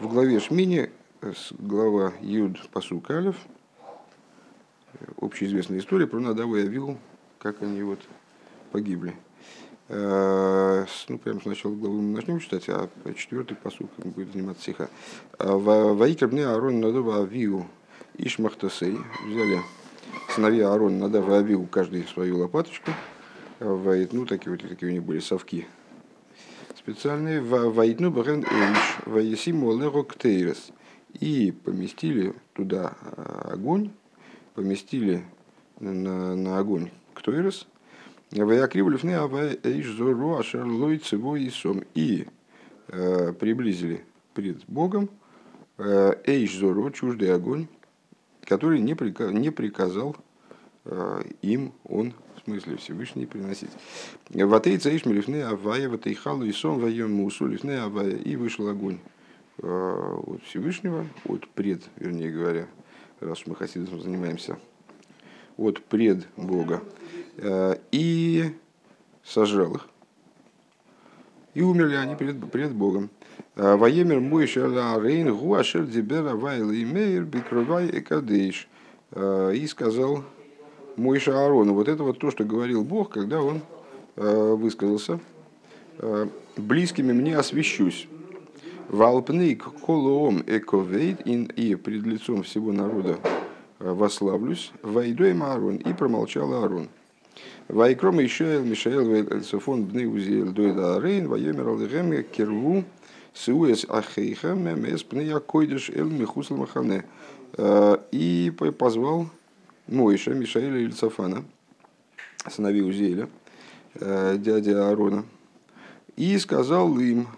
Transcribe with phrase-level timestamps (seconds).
[0.00, 0.90] В главе Шмини,
[1.58, 3.36] глава Юд Пасук Алев,
[5.20, 6.98] общеизвестная история про Надаву и Авилу,
[7.38, 8.00] как они вот
[8.72, 9.14] погибли.
[9.88, 14.88] Ну, прямо с начала главы мы начнем читать, а четвертый посуд будет заниматься стиха.
[15.38, 17.64] Ваикрабне Аарон Надава Авиу
[18.18, 18.98] Ишмахтасей.
[19.28, 19.60] Взяли
[20.34, 22.90] сыновья Аарона Надава Авиу каждый свою лопаточку.
[23.60, 25.68] Ну, такие вот такие у них были совки
[26.84, 27.40] специальные.
[27.40, 30.70] Ваидну Бахен Эйш, Ваесиму Лего Ктейрес.
[31.18, 33.90] И поместили туда а, огонь,
[34.54, 35.24] поместили
[35.80, 37.66] на, на огонь Ктейрес.
[38.32, 41.84] Ваякривлюфны Авай Эйш Зору Ашарлой Цево и Сом.
[41.94, 42.26] И
[42.88, 44.04] э, приблизили
[44.34, 45.08] пред Богом
[45.78, 47.66] э, Эйш Зору, чуждый огонь,
[48.42, 50.16] который не, приказ, не приказал
[50.84, 52.12] э, им он
[52.44, 53.70] смысле Всевышний приносить.
[54.30, 58.16] Ватей цаиш милифны авая, ватей халу и сом ваем мусу лифны авая.
[58.16, 58.98] И вышел огонь
[59.58, 62.66] э, от Всевышнего, от пред, вернее говоря,
[63.20, 64.58] раз мы хасидизмом занимаемся,
[65.56, 66.82] от пред Бога.
[67.38, 68.54] Э, и
[69.24, 69.88] сожрал их.
[71.54, 73.10] И умерли они перед, перед Богом.
[73.56, 78.68] Э, Воемер мой рейн гуашер дибера вайл и мейр бикровай экадейш.
[79.16, 80.24] И сказал
[80.96, 81.74] Мойша Аарону.
[81.74, 83.60] Вот это вот то, что говорил Бог, когда он
[84.16, 85.20] э, высказался.
[85.98, 88.08] Э, «Близкими мне освящусь».
[88.88, 93.18] Валпнейк колоом эковейд и пред лицом всего народа
[93.80, 94.72] э, вославлюсь.
[94.82, 95.76] Войду им Аарон.
[95.76, 96.88] И промолчал Аарон.
[97.68, 102.84] Вайкром Ишаэл Мишаэл Вейльцефон Бны Узиэль Дойда Арейн Вайомер Алдыгэм Кирву
[103.32, 107.04] Сиуэс Ахейха Мемес Пны Койдыш Эл Михусл Махане.
[108.12, 109.28] И позвал
[109.86, 111.44] Мойша, Мишаэля и Ильцафана,
[112.48, 113.28] сыновей Узеля,
[113.94, 115.24] э, дядя Аарона,
[116.16, 117.28] и сказал им,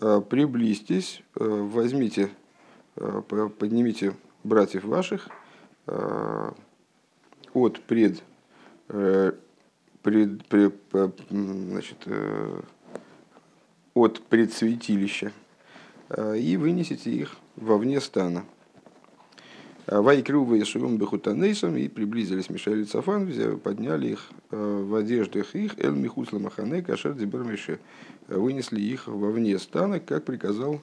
[0.00, 2.30] «Э, приблизьтесь, э, возьмите,
[2.94, 5.28] поднимите братьев ваших
[7.52, 8.22] от пред,
[8.88, 10.74] пред, пред
[11.30, 12.08] значит,
[13.92, 15.32] от предсвятилища
[16.16, 18.46] и вынесите их вовне стана.
[19.86, 25.94] Вайкрува Ешуем Бехутанейсом и приблизились Мишель и Цафан, подняли их э, в одеждах их, Эл
[25.94, 27.78] Михусла Махане, Кашер Дибермеше,
[28.26, 30.80] вынесли их вовне стана, как приказал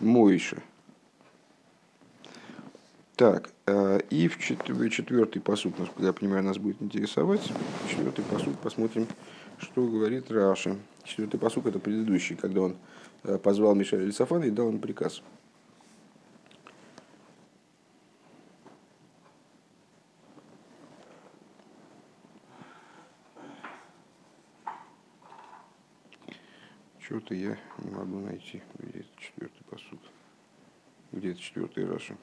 [0.00, 0.58] Моиша.
[3.16, 7.52] Так, э, и в четвертый посуд, насколько я понимаю, нас будет интересовать.
[7.88, 9.06] Четвертый посуд, посмотрим,
[9.58, 10.76] что говорит Раша.
[11.04, 12.76] Четвертый посуд это предыдущий, когда он
[13.22, 15.22] э, позвал Мишеля Ильцафана и дал им приказ.
[27.04, 28.62] Что-то я не могу найти.
[28.78, 29.98] Где это четвертый посуд?
[31.10, 32.16] Где это четвертый Раша?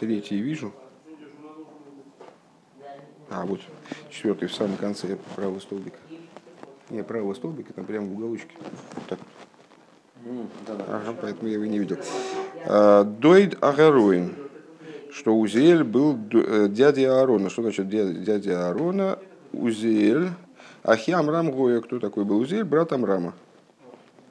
[0.00, 0.72] Третий вижу.
[3.30, 3.60] А, вот
[4.10, 5.98] четвертый в самом конце правого столбика.
[6.90, 8.56] Не, правого столбика, там прямо в уголочке.
[9.08, 9.20] Так.
[10.88, 11.98] Ага, поэтому я его не видел.
[12.66, 14.47] А, Дойд Агаруин
[15.18, 17.50] что Узиэль был э, дядя Аарона.
[17.50, 19.18] Что значит дядя, Аарона?
[19.52, 20.30] Узиэль.
[20.84, 21.80] Ахи Амрам Гоя.
[21.80, 22.64] Кто такой был Узиэль?
[22.64, 23.34] Брат Амрама.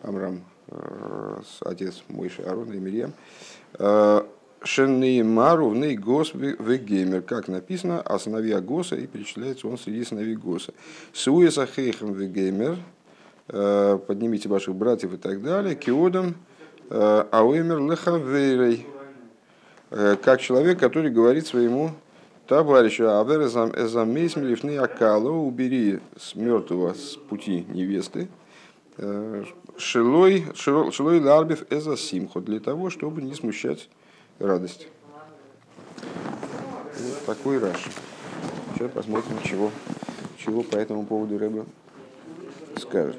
[0.01, 3.11] Амрам, э, отец Мойши Аарона и Мирьям.
[3.77, 4.21] Э,
[4.63, 7.21] Шенни Мару в Гос Вегеймер.
[7.21, 10.73] Как написано, а сыновья Госа, и перечисляется он среди сыновей Госа.
[11.11, 12.77] Суеса Хейхем Вегеймер.
[14.07, 15.75] Поднимите ваших братьев и так далее.
[15.75, 16.35] Киодом
[16.89, 18.96] Ауэмер Лехаверей Э,
[19.89, 21.91] как человек, который говорит своему
[22.47, 28.27] товарищу, Авер эзамейс милифны акало, убери с мертвого с пути невесты,
[28.97, 29.43] э,
[29.77, 33.89] шилой, шилой ларбев эза симхо, для того, чтобы не смущать
[34.39, 34.87] радость.
[35.97, 37.85] Вот такой раш.
[38.73, 39.71] Сейчас посмотрим, чего,
[40.37, 41.65] чего по этому поводу Рэба
[42.77, 43.17] скажет.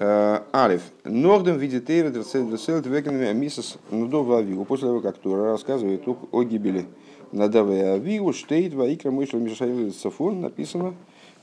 [0.00, 0.82] Э, Алиф.
[1.04, 4.64] Нордем видит Эйра Дрцельт Вегенами Амисас Нудова Авигу.
[4.64, 6.86] После того, как Тура рассказывает о гибели
[7.30, 10.94] Надава и Авигу, Штейт Ваикра Мышла Мишаил Сафон написано,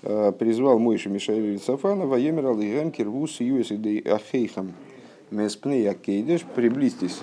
[0.01, 4.73] э, призвал Мойша Мишаил Сафана, Ваемер Алигам Кирвус Юэсидей Ахейхам
[5.29, 7.19] Меспней Акейдеш, приблизьтесь,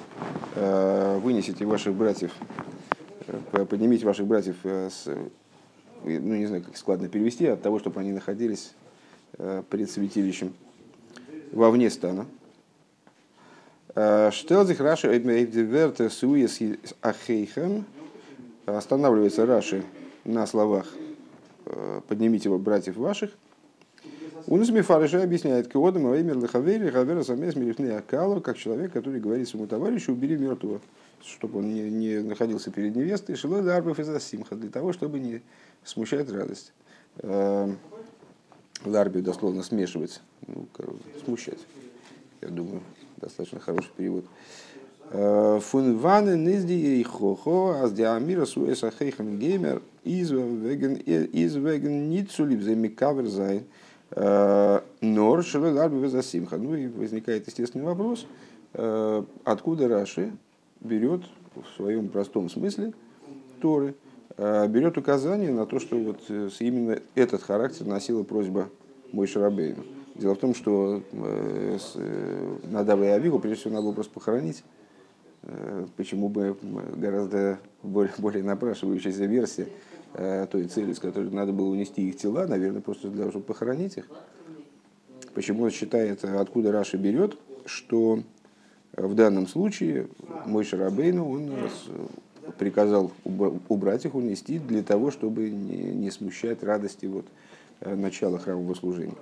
[0.55, 2.33] э, вынесите ваших братьев,
[3.53, 5.07] поднимите ваших братьев с,
[6.05, 8.73] ну не знаю, как складно перевести, от того, чтобы они находились
[9.69, 10.55] пред святилищем
[11.53, 12.27] вовне стана.
[13.95, 16.61] Э, Штелзих Раши Эйдверте Суис
[17.03, 17.85] Ахейхем.
[18.67, 19.83] Останавливается Раши
[20.25, 20.87] на словах
[22.07, 23.31] «Поднимите его братьев ваших».
[24.47, 29.47] Из Мифарыша объясняет, Киодам во имя Лехавери, Хавера Самес Мирифны Акалу, как человек, который говорит
[29.47, 30.81] своему товарищу, убери мертвого,
[31.23, 35.43] чтобы он не, не находился перед невестой, Шилой Ларбов из Асимха, для того, чтобы не
[35.85, 36.73] смущать радость.
[38.85, 40.67] Эм, Ларби дословно смешивать, ну,
[41.25, 41.59] смущать.
[42.41, 42.83] Я думаю,
[43.17, 44.25] достаточно хороший перевод.
[45.11, 53.27] Э, Фунваны низди и хохо, аз диамира суэса хейхам геймер из веген ницулиб за микавер
[53.27, 53.65] зайн.
[54.11, 56.57] Э, нор шелы ларби засимха.
[56.57, 58.27] Ну и возникает естественный вопрос,
[58.75, 60.33] э, откуда Раши
[60.81, 61.23] берет
[61.55, 62.93] в своем простом смысле
[63.61, 63.95] Торы,
[64.39, 66.21] берет указание на то, что вот
[66.61, 68.69] именно этот характер носила просьба
[69.13, 69.85] Мой Шарабейну.
[70.15, 71.03] Дело в том, что
[72.65, 74.63] Надава и Авигу, прежде всего, надо было просто похоронить.
[75.43, 76.57] Э, почему бы
[76.97, 79.69] гораздо более, более напрашивающаяся версия
[80.15, 83.47] э, той цели, с которой надо было унести их тела, наверное, просто для того, чтобы
[83.47, 84.07] похоронить их.
[85.35, 88.23] Почему он считает, откуда Раша берет, что
[88.93, 90.09] в данном случае
[90.47, 91.51] мой Шарабейну он
[92.59, 93.13] приказал
[93.69, 97.27] убрать их, унести для того, чтобы не, смущать радости вот,
[97.81, 99.15] э, начала храмового служения.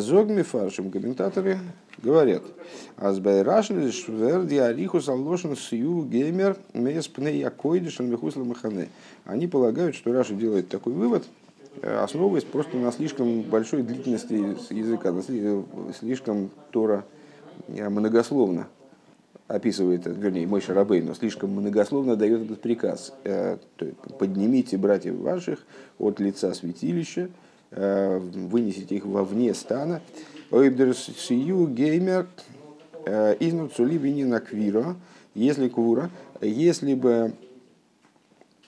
[0.00, 1.58] Зогми фаршим комментаторы
[2.02, 2.42] говорят,
[2.96, 8.88] Азбайрашн шверди арихус аллошен сью геймер меспне якойдишен вихусла махане.
[9.24, 11.24] Они полагают, что Раша делает такой вывод,
[11.80, 14.34] э, основываясь просто на слишком большой длительности
[14.72, 15.22] языка, на
[15.92, 17.04] слишком Тора
[17.68, 18.68] э, многословно
[19.54, 23.12] описывает, вернее, мой Шарабей, но слишком многословно дает этот приказ.
[23.24, 23.58] Э,
[24.18, 25.60] поднимите братьев ваших
[25.98, 27.28] от лица святилища,
[27.70, 30.02] вынесите их вовне стана.
[30.50, 32.26] Ойбдерсию геймер
[33.04, 34.94] Э, Изнуцули винина квира,
[35.34, 36.10] если квура,
[36.40, 37.32] если бы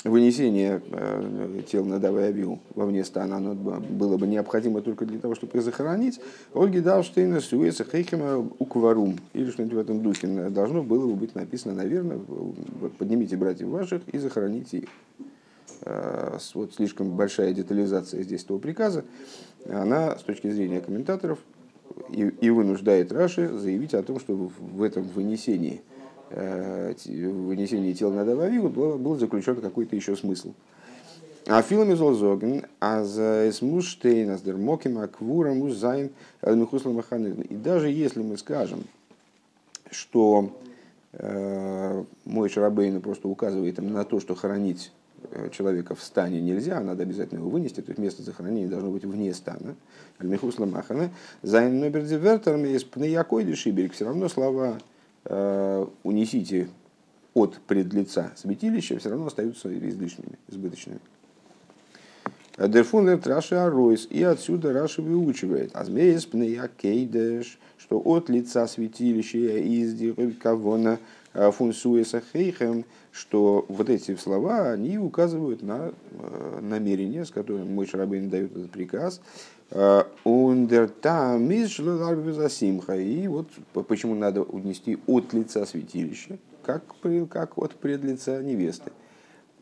[0.04, 5.58] вынесение э, тел на Давайавил вовне стана оно было бы необходимо только для того, чтобы
[5.58, 6.20] их захоронить,
[6.52, 11.74] Ольги Даустейна Суэса Хейхема Укварум, или что-нибудь в этом духе, должно было бы быть написано,
[11.74, 12.20] наверное,
[12.98, 14.88] поднимите братьев ваших и захороните их.
[15.82, 19.04] Э, вот слишком большая детализация здесь этого приказа,
[19.66, 21.38] она с точки зрения комментаторов
[22.10, 25.93] и, и вынуждает Раши заявить о том, что в этом вынесении, э,
[26.30, 30.52] вынесении тела на Дававигу был, был заключен какой-то еще смысл.
[31.46, 36.10] А филами золзоген, а за эсмуштейн, а сдермоким, а квура музайн,
[36.42, 38.84] И даже если мы скажем,
[39.90, 40.56] что
[41.12, 44.90] э, мой Шарабейн просто указывает им на то, что хоронить
[45.30, 49.04] Э, человека в стане нельзя, надо обязательно его вынести, то есть место захоронения должно быть
[49.04, 49.74] вне стана.
[50.18, 51.10] Альмихусла Махана.
[51.42, 53.92] Зайн Нобердзевертерами из Пнаякой Шиберг.
[53.92, 54.80] Все равно слова э,
[55.24, 56.68] унесите
[57.32, 61.00] от предлица святилища все равно остаются излишними, избыточными.
[62.56, 64.06] Дерфунер Раши Аройс.
[64.10, 65.74] И отсюда Раши выучивает.
[65.74, 71.00] Азмеес Пнаякейдеш, что от лица святилища из Кавона
[71.34, 77.88] Э, фунсуеса хейхем, что вот эти слова, они указывают на э, намерение, с которым мой
[77.88, 79.20] Шарабейн дает этот приказ.
[79.70, 80.04] Э.
[80.24, 80.28] И
[83.28, 83.48] вот
[83.88, 86.84] почему надо унести от лица святилища, как,
[87.30, 88.92] как от предлица невесты.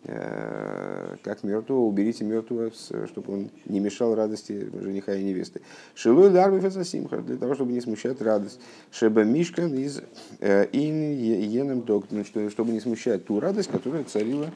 [0.04, 2.72] Э, как мертвого, уберите мертвого,
[3.06, 5.60] чтобы он не мешал радости жениха и невесты.
[5.94, 8.58] Шилой ларбов это симха, для того, чтобы не смущать радость.
[8.90, 10.00] Шеба мишкан из
[10.40, 12.06] э, ин еном док,
[12.50, 14.50] чтобы не смущать ту радость, которая царила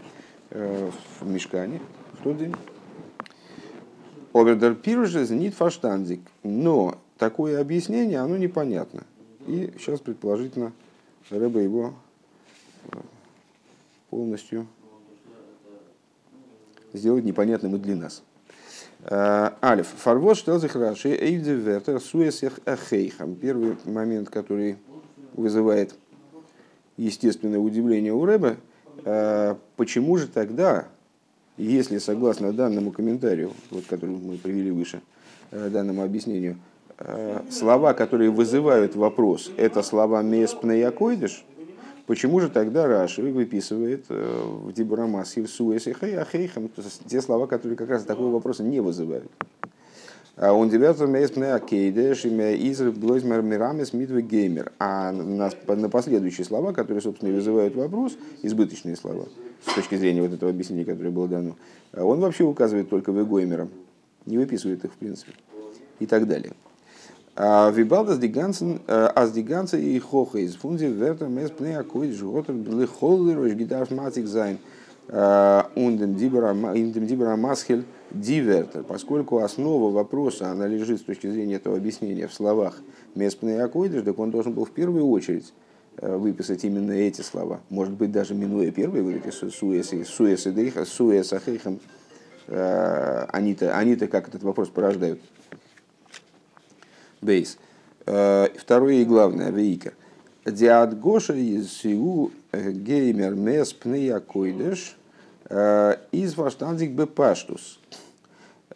[0.51, 1.81] в мешкане
[2.19, 2.53] в тот день.
[4.37, 6.21] Обердер пирже нит фаштанзик.
[6.43, 9.05] Но такое объяснение, оно непонятно.
[9.47, 10.73] И сейчас, предположительно,
[11.31, 11.95] Рэба его
[14.11, 14.67] полностью
[16.93, 18.23] сделать непонятным и для нас.
[19.05, 19.89] Э, Алиф.
[19.89, 23.37] Фарвоз штелзих раши эйвде суэсех ахейхам.
[23.37, 24.77] Первый момент, который
[25.33, 25.95] вызывает
[26.99, 28.57] естественное удивление у Рэба.
[29.05, 30.89] Э, почему же тогда,
[31.57, 35.01] если согласно данному комментарию, вот, который мы привели выше,
[35.51, 36.57] э, данному объяснению,
[37.51, 41.45] слова, которые вызывают вопрос, это слова «меспнеякойдыш»,
[42.07, 46.71] Почему же тогда Раши выписывает э, в Дибурамас Суэс и Хейхам
[47.09, 49.31] те слова, которые как раз такого вопроса не вызывают?
[50.37, 54.73] А он девятый мне акейдеш имя изр геймер.
[54.79, 59.27] А на, на последующие слова, которые, собственно, и вызывают вопрос, избыточные слова,
[59.65, 61.57] с точки зрения вот этого объяснения, которое было дано,
[61.93, 63.71] он вообще указывает только в геймерам,
[64.27, 65.33] не выписывает их в принципе
[66.01, 66.53] и так далее.
[67.37, 73.53] Вибалдас дигансен, аз диганса и хоха из фунзи вертер мес пнея койд жготер блихоллер ваш
[73.53, 74.59] гидарф матик зайн.
[75.09, 82.35] Ундем дибера масхель дивертер, поскольку основа вопроса, она лежит с точки зрения этого объяснения в
[82.35, 82.81] словах
[83.15, 85.53] Меспный Акойдыш, так он должен был в первую очередь
[86.01, 87.61] выписать именно эти слова.
[87.71, 89.93] Может быть, даже минуя первые, говорит, суэс
[90.85, 91.81] суэс ахейхам,
[92.49, 95.21] они-то, они-то как этот вопрос порождают.
[97.21, 97.59] Бейс.
[98.05, 99.95] Второе и главное, вейкер–
[100.47, 103.77] Диад Гоша из Сиу э, Геймер Мес
[105.49, 107.81] э, из Ваштандик Бепаштус.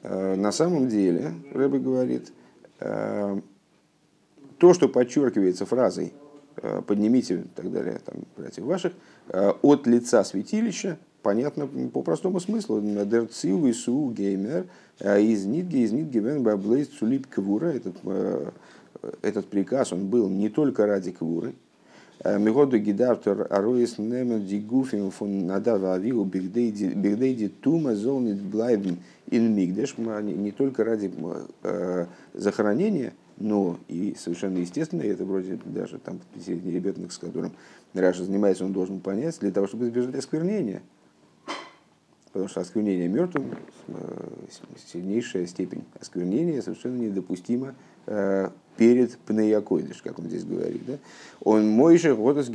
[0.02, 2.32] Э, на самом деле, Рэбе говорит,
[2.80, 3.42] то,
[4.72, 6.14] что подчеркивается фразой
[6.86, 8.92] «поднимите» и так далее, там, братьев ваших,
[9.28, 12.80] от лица святилища, понятно по простому смыслу.
[12.80, 14.66] Дерцил и су геймер
[15.00, 17.66] из нитги, из нитги вен цулип квура.
[17.66, 17.96] Этот
[19.22, 21.54] этот приказ он был не только ради квуры.
[22.22, 28.98] Э, Мегоду гидартор аруис немен дигуфим фун надава авиу бигдейди тума золнит блайбен
[29.30, 29.96] ин мигдеш.
[29.96, 31.10] Не только ради
[31.62, 37.52] э, захоронения, но и совершенно естественно, это вроде даже там пятилетний ребенок, с которым
[37.94, 40.82] Раша занимается, он должен понять, для того, чтобы избежать осквернения.
[42.32, 43.56] Потому что осквернение мертвым,
[43.88, 44.28] э,
[44.92, 47.74] сильнейшая степень осквернения совершенно недопустима
[48.76, 50.80] перед פני הקודש, как он здесь говорит.
[50.86, 50.94] Да?
[51.42, 52.50] און משה האט עס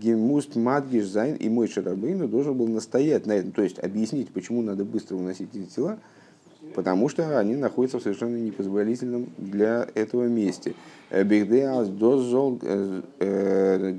[0.00, 4.62] געמוזט מדגיש זיין, и Мойше Рабейну должен был настоять на этом, то есть объяснить, почему
[4.62, 5.98] надо быстро уносить эти тела,
[6.74, 10.74] потому что они находятся в совершенно непозволительном для этого месте.
[11.10, 11.24] Э,
[13.20, 13.92] э,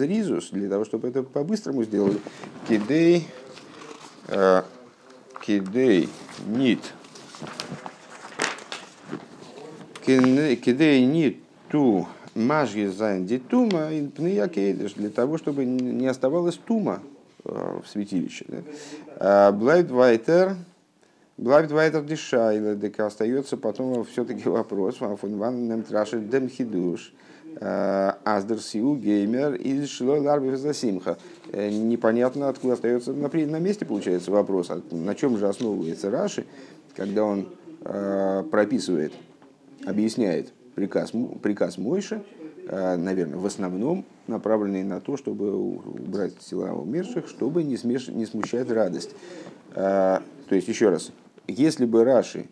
[0.00, 2.18] זריזות, для того, чтобы это по-быстрому сделали.
[2.68, 3.28] כדי,
[4.28, 4.62] э,
[5.46, 6.08] כדי,
[6.48, 6.80] ניט,
[10.04, 13.88] כדי ניט צו משהה זיין די טומאה
[14.94, 17.00] для того, чтобы не оставалось טומאה
[17.44, 18.46] э, в святилище.
[19.52, 20.56] בלייבט ווייטער,
[21.38, 27.12] בלייבט ווייטער די שאלה, так остается потом все-таки вопрос, פון וואנען נעמט רש"י דעם חידוש,
[27.60, 31.16] э, אז דער שאו גומר איז שלא לערבב את השמחה.
[31.52, 36.44] Э, непонятно, откуда остается на, на месте, получается, вопрос, а на чем же основывается Раши,
[36.96, 37.48] когда он
[38.50, 39.12] прописывает
[39.86, 42.22] объясняет приказ, приказ Мойши,
[42.68, 48.08] э, наверное, в основном направленный на то, чтобы убрать тела умерших, чтобы не, смеш...
[48.08, 49.10] не смущать радость.
[49.74, 51.12] Э, то есть, еще раз,
[51.48, 52.46] если бы Раши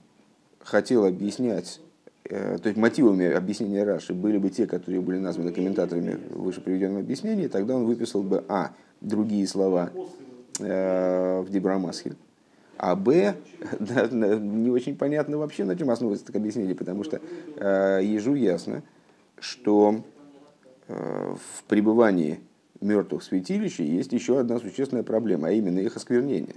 [0.60, 1.80] хотел объяснять,
[2.24, 6.60] э, то есть мотивами объяснения Раши были бы те, которые были названы комментаторами в выше
[6.60, 9.90] приведенном объяснении, тогда он выписал бы, а, другие слова
[10.58, 12.14] в Дибрамасхе,
[12.78, 13.34] а Б,
[13.80, 17.20] да, не очень понятно вообще, на чем основывается такое объяснение, потому что
[17.56, 18.82] э, ежу ясно,
[19.38, 20.02] что
[20.88, 22.40] э, в пребывании
[22.80, 26.56] мертвых святилищ есть еще одна существенная проблема, а именно их осквернение.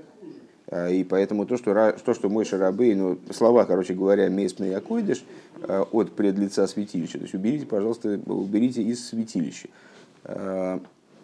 [0.70, 5.24] Э, и поэтому то, что, то, что мой шарабей, ну, слова, короче говоря, местный якойдыш
[5.62, 9.70] э, от предлица святилища, то есть уберите, пожалуйста, уберите из святилища,
[10.26, 10.80] э,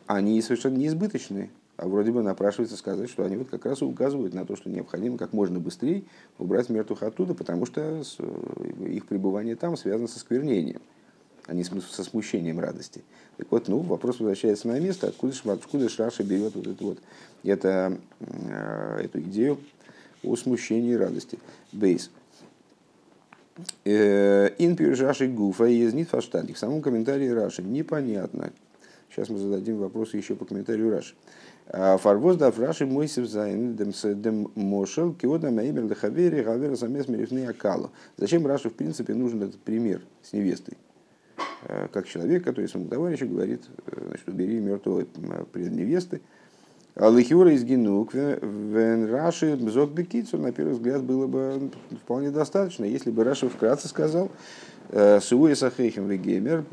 [0.08, 1.50] они совершенно неизбыточные.
[1.78, 5.18] А вроде бы напрашивается сказать, что они вот как раз указывают на то, что необходимо
[5.18, 6.04] как можно быстрее
[6.40, 8.02] убрать мертвых оттуда, потому что
[8.80, 10.82] их пребывание там связано со сквернением,
[11.48, 13.04] а не со смущением радости.
[13.38, 16.98] Так вот, ну, вопрос возвращается на место, откуда, откуда Шраша берет вот, эту, вот
[17.44, 19.60] это, э, эту идею
[20.24, 21.38] о смущении радости.
[21.72, 22.10] Бейс.
[23.84, 26.56] Э, Инпир Раши Гуфа из Нитфаштадик.
[26.56, 28.52] В самом комментарии Раши непонятно.
[29.10, 31.14] Сейчас мы зададим вопросы еще по комментарию Раши.
[31.68, 37.90] פארוואס דארף רש"י מוסיף זיין דעם משל כאדם האומר לחברו העבר את המת מלפני הכלה.
[38.18, 40.78] Зачем Раши в принципе нужен этот пример с невестой?
[41.64, 45.06] Э, как человек, который своему товарищу говорит, э, значит, убери мертвого
[45.52, 46.22] пред невесты.
[46.96, 51.70] לכאורה איז גענוג, ווען רש"י זאגט בקיצור, на первый взгляд, было бы
[52.04, 54.32] вполне достаточно, если бы Раши вкратце сказал,
[54.90, 56.64] Э, Суэ сахейхем вегемер,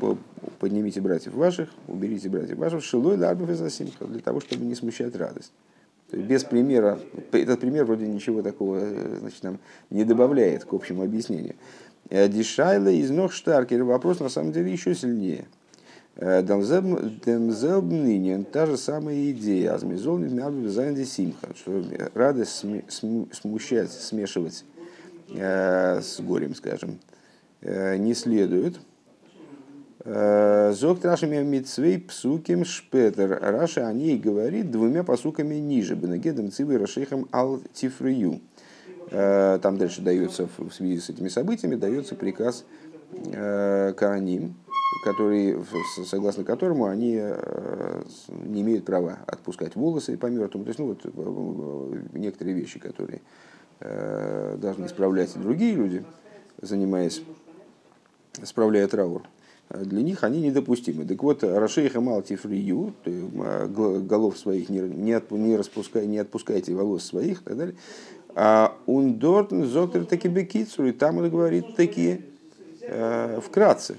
[0.59, 5.15] поднимите братьев ваших, уберите братьев ваших, шилой ларбов и засимха, для того, чтобы не смущать
[5.15, 5.51] радость.
[6.11, 6.99] То есть без примера,
[7.31, 9.59] этот пример вроде ничего такого э, значит, нам
[9.89, 11.55] не добавляет к общему объяснению.
[12.09, 15.45] Э, Дишайла из ног штаркер, вопрос на самом деле еще сильнее.
[16.15, 21.83] Демзелбнинен, та же самая идея, азмизол не симха, что
[22.13, 22.63] радость
[23.31, 24.63] смущать, смешивать
[25.27, 26.99] с горем, скажем,
[27.63, 28.77] Э, не следует.
[30.03, 33.39] Э, Зог Рашами Митцвей Псуким Шпетер.
[33.41, 35.95] Раша о ней говорит двумя посуками ниже.
[35.95, 38.41] Бенагедом Цивы Рашихам Ал Тифрию.
[39.13, 42.65] Э, там дальше дается, в связи с этими событиями, дается приказ
[43.31, 44.55] Караним,
[45.05, 45.55] который,
[46.07, 47.21] согласно которому они
[48.27, 50.65] не имеют права отпускать волосы по мертвому.
[50.65, 53.21] То есть, ну, вот, некоторые вещи, которые
[53.79, 56.03] должны исправлять другие люди,
[56.59, 57.21] занимаясь,
[58.43, 59.21] справляя траур
[59.69, 61.05] для них они недопустимы.
[61.05, 67.57] Так вот, Рашейха Малтифрию, голов своих не, не, не, не отпускайте волос своих и так
[67.57, 67.75] далее.
[68.35, 72.21] А он дортн зоктер таки бекицу, и там он говорит такие
[72.81, 73.97] э, вкратце.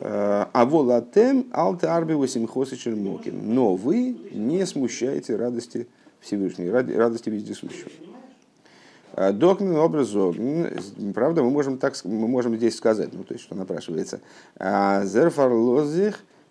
[0.00, 3.54] Э, а волатем алте арби восемхосы чермокин.
[3.54, 5.88] Но вы не смущаете радости
[6.20, 7.90] Всевышней, радости вездесущего.
[9.14, 10.10] Э, Докмин образ
[11.14, 14.20] Правда, мы можем, так, мы можем здесь сказать, ну, то есть, что напрашивается.
[14.56, 15.04] «А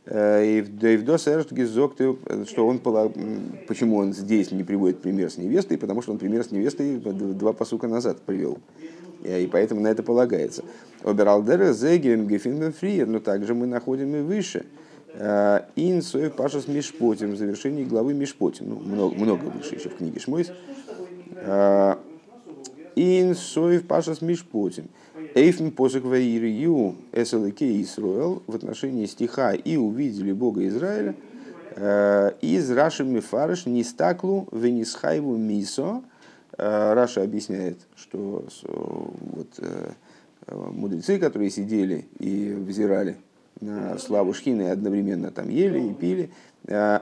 [0.05, 2.79] Зерфар лозих, э, что он,
[3.67, 7.53] почему он здесь не приводит пример с невестой, потому что он пример с невестой два
[7.53, 8.57] посука назад привел.
[9.24, 10.65] И поэтому на это полагается.
[11.03, 14.65] Обералдера зегем гефин фриер, но также мы находим и выше.
[15.13, 18.69] Э, Ин соев пашас мишпотим, в завершении главы мишпотим.
[18.69, 20.51] Ну, много, много выше еще в книге Шмойс.
[22.95, 24.89] Ин соев пашас мишпотим.
[25.36, 31.16] Эйфн посок ваирию эсэлэке Исруэл в отношении стиха «И увидели Бога Израиля»
[31.75, 36.04] э, из Раши Мифарыш Нистаклу Венисхайву Мисо.
[36.56, 39.92] Э, Раша объясняет, что вот, э,
[40.50, 43.18] мудрецы, которые сидели и взирали
[43.60, 46.30] на славу Шхины, одновременно там ели и пили,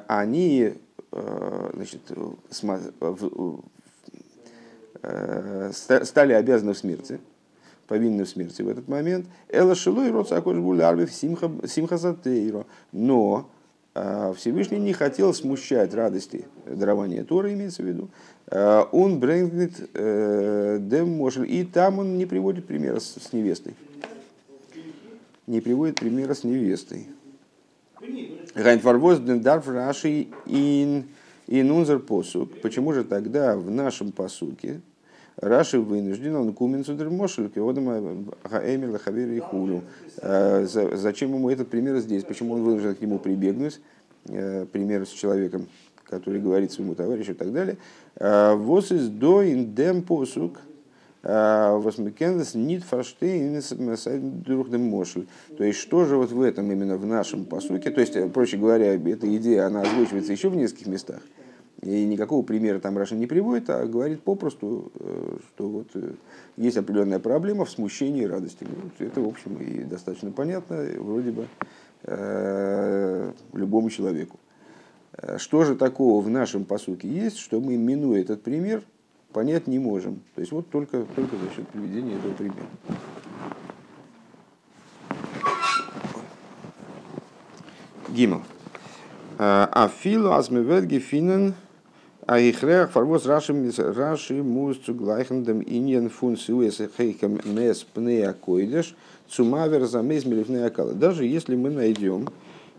[0.07, 0.75] они
[1.11, 2.01] значит,
[6.05, 7.19] стали обязаны в смерти,
[7.87, 9.25] повинны в смерти в этот момент.
[9.49, 12.65] Эла шилой род арвив симха затейро.
[12.91, 13.49] Но
[13.93, 18.09] э, Всевышний не хотел смущать радости дарования Тора, имеется в виду.
[18.47, 21.51] Э, он брэнгнет дем мошель.
[21.51, 23.75] И там он не приводит примера с невестой.
[25.47, 27.07] Не приводит примера с невестой.
[28.55, 31.05] Гайнфарвоз дарф раши ин
[31.47, 32.61] инунзер посук.
[32.61, 34.81] Почему же тогда в нашем посуке,
[35.37, 39.81] Раши вынужден, он куменцу дермошель, кеодама хаэмер лахавер и хулю.
[40.17, 42.23] Э, зачем ему этот пример здесь?
[42.23, 43.79] Почему он вынужден к нему прибегнуть?
[44.27, 45.67] Э, пример с человеком,
[46.05, 47.77] который говорит своему товарищу и так далее.
[48.17, 50.59] Э, Вос из до индем посук,
[51.23, 53.61] Восмекендес нит фаштейн
[54.43, 55.27] друг мошель.
[55.55, 57.91] То есть, что же вот в этом именно в нашем посуке?
[57.91, 61.21] То есть, проще говоря, эта идея, она озвучивается еще в нескольких местах.
[61.81, 66.13] И никакого примера там Раша не приводит, а говорит попросту, э, что вот э,
[66.55, 68.67] есть определенная проблема в смущении и радости.
[68.69, 71.47] Ну, это, в общем, и достаточно понятно, вроде бы,
[72.03, 74.39] э, любому человеку.
[75.37, 78.83] Что же такого в нашем посуке есть, что мы, минуя этот пример,
[79.33, 80.21] понять не можем.
[80.35, 82.67] То есть вот только, только за счет приведения этого примера.
[88.09, 88.43] Гимл.
[89.37, 91.55] Афилу азмевет гефинен
[92.31, 97.83] а их реах фарвоз раши раши мус zu gleichen dem Indien fun sues хейкам мес
[97.83, 98.95] пнея койдеш
[99.27, 100.93] цумавер замес милифнея кала.
[100.93, 102.29] Даже если мы найдем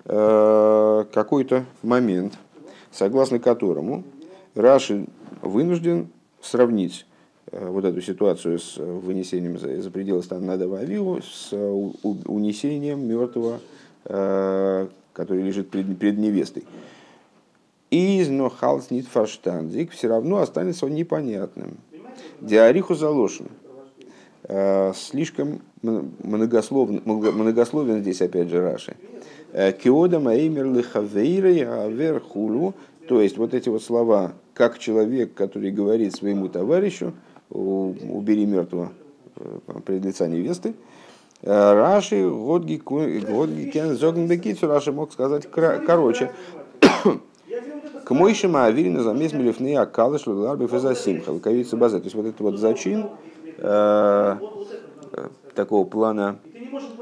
[0.07, 2.33] э, какой-то момент,
[2.91, 4.05] согласно которому
[4.55, 5.05] Раши
[5.43, 6.09] вынужден
[6.41, 7.05] сравнить
[7.51, 13.61] э, вот эту ситуацию с вынесением за, за пределы стана Надава Авиу с унесением мертвого,
[14.07, 16.65] э, который лежит пред, пред невестой
[17.93, 21.77] из нохалс нит фаштандик все равно останется он непонятным.
[22.41, 23.49] Диариху заложен.
[24.45, 28.97] Э, слишком многословен, многословен здесь опять же Раши.
[29.53, 32.75] Э, Киода маимер лихавейрей аверхулу.
[33.09, 37.13] То есть вот эти вот слова, как человек, который говорит своему товарищу,
[37.51, 38.93] убери мертвого
[39.37, 40.75] э, пред лица невесты,
[41.43, 46.31] Раши, Годги, Кен, Зогнбекицу, Раши мог сказать короче.
[48.13, 51.31] К мойшима авирина замес милифны акалы шлудларбев из асимха.
[51.31, 51.99] Луковица база.
[51.99, 53.07] То есть вот этот вот зачин
[53.57, 54.37] э,
[55.13, 56.37] э, такого плана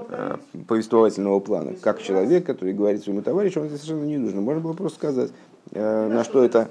[0.09, 0.37] э,
[0.69, 4.41] повествовательного плана, как человек, который говорит своему товарищу, он это совершенно не нужно.
[4.41, 5.31] Можно было просто сказать,
[5.73, 6.69] э, на что это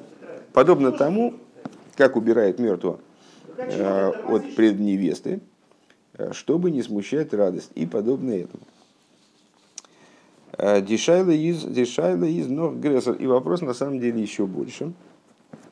[0.54, 1.34] подобно тому,
[1.98, 3.00] как убирает мертвого
[3.58, 5.42] э, от предневесты,
[6.18, 8.64] э, чтобы не смущать радость и подобное этому.
[10.62, 13.16] Э, дешайла из, дешайла из ног грессор.
[13.16, 14.92] И вопрос на самом деле еще больше.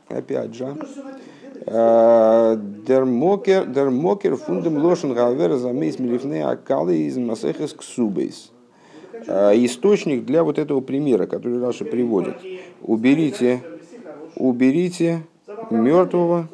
[0.07, 0.77] Опять же.
[1.65, 8.51] Э, дермокер, дермокер фундам лошен галвер замейс милифне акалы из масехес ксубейс.
[9.27, 12.37] Э, источник для вот этого примера, который Раши приводит.
[12.81, 13.61] Уберите,
[14.37, 15.23] уберите
[15.69, 16.47] мертвого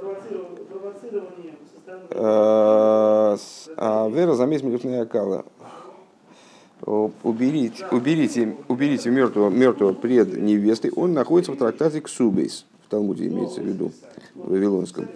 [2.16, 5.46] העבר את המת מלפני הכלה.
[6.86, 13.62] Уберите, уберите, уберите мертвого, мертвого пред невестой, он находится в трактате Ксубейс, в Талмуде имеется
[13.62, 13.92] в виду,
[14.36, 15.08] в Вавилонском.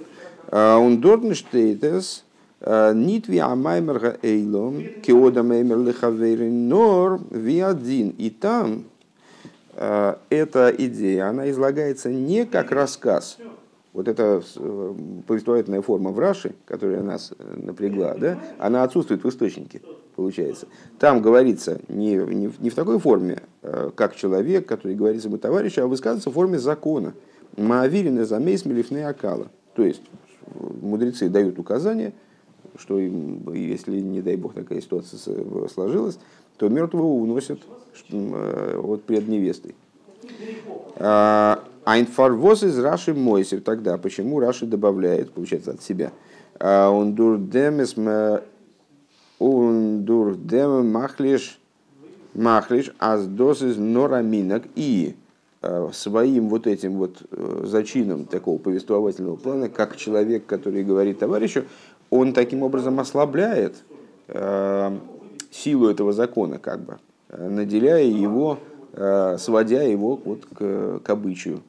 [0.49, 2.23] А, он дортнштейтес,
[2.61, 8.09] а, нит ви амаймерга эйлом, кеода меймер лехаверин, нор ви один.
[8.17, 8.85] И там
[9.75, 13.37] эта идея, она излагается не как рассказ,
[13.97, 14.93] вот эта э,
[15.25, 19.81] повествовательная форма в Раши, которая нас э, напрягла, да, она отсутствует в источнике,
[20.17, 20.67] получается.
[20.99, 25.83] Там говорится не, не, не в такой форме, э, как человек, который говорит своему товарищу,
[25.83, 27.13] а высказывается в форме закона.
[27.55, 29.47] Маавирин замейс милифны акала.
[29.75, 30.01] То есть
[30.81, 32.13] мудрецы дают указания,
[32.77, 35.19] что им, если, не дай бог, такая ситуация
[35.69, 36.19] сложилась,
[36.57, 37.59] то мертвого уносят
[38.09, 39.75] вот пред невестой.
[40.95, 43.63] А, Айнфарвоз из Раши Мойсев.
[43.63, 46.11] Тогда почему Раши добавляет, получается, от себя?
[46.59, 47.95] А, он дурдемес
[49.39, 51.59] он дурдем махлиш
[52.33, 55.15] махлиш аздос из нораминок и
[55.61, 61.65] а, своим вот этим вот э, зачином такого повествовательного плана, как человек, который говорит товарищу,
[62.09, 63.83] он таким образом ослабляет
[64.27, 64.97] э,
[65.51, 68.59] силу этого закона, как бы, наделяя его,
[68.93, 71.61] э, сводя его вот к, к обычаю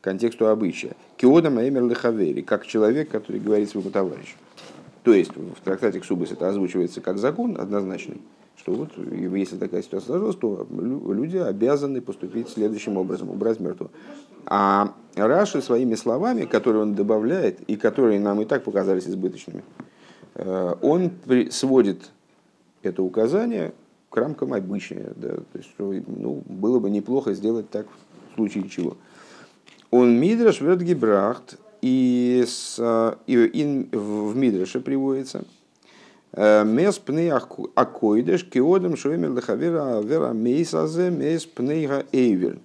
[0.00, 0.92] контексту обычая.
[1.16, 4.36] Киода Маэмер Лехавери, как человек, который говорит своему товарищу.
[5.02, 8.20] То есть в трактате Ксубас это озвучивается как закон однозначный,
[8.56, 13.90] что вот если такая ситуация сложилась, то люди обязаны поступить следующим образом, убрать мертвого.
[14.46, 19.62] А Раши своими словами, которые он добавляет, и которые нам и так показались избыточными,
[20.34, 21.10] э, он
[21.50, 22.10] сводит
[22.82, 23.74] это указание
[24.10, 25.12] к рамкам обычая.
[25.16, 27.86] Да, то есть, ну, было бы неплохо сделать так
[28.32, 28.96] в случае чего.
[29.90, 32.78] Он Мидраш врет Гибрахт, и, с,
[33.26, 35.44] и in, в Мидраше приводится.
[36.32, 42.58] «Э, мес пней акоидеш киодем шуэмер лехавера вера мейсазе мес пнейга эйвер.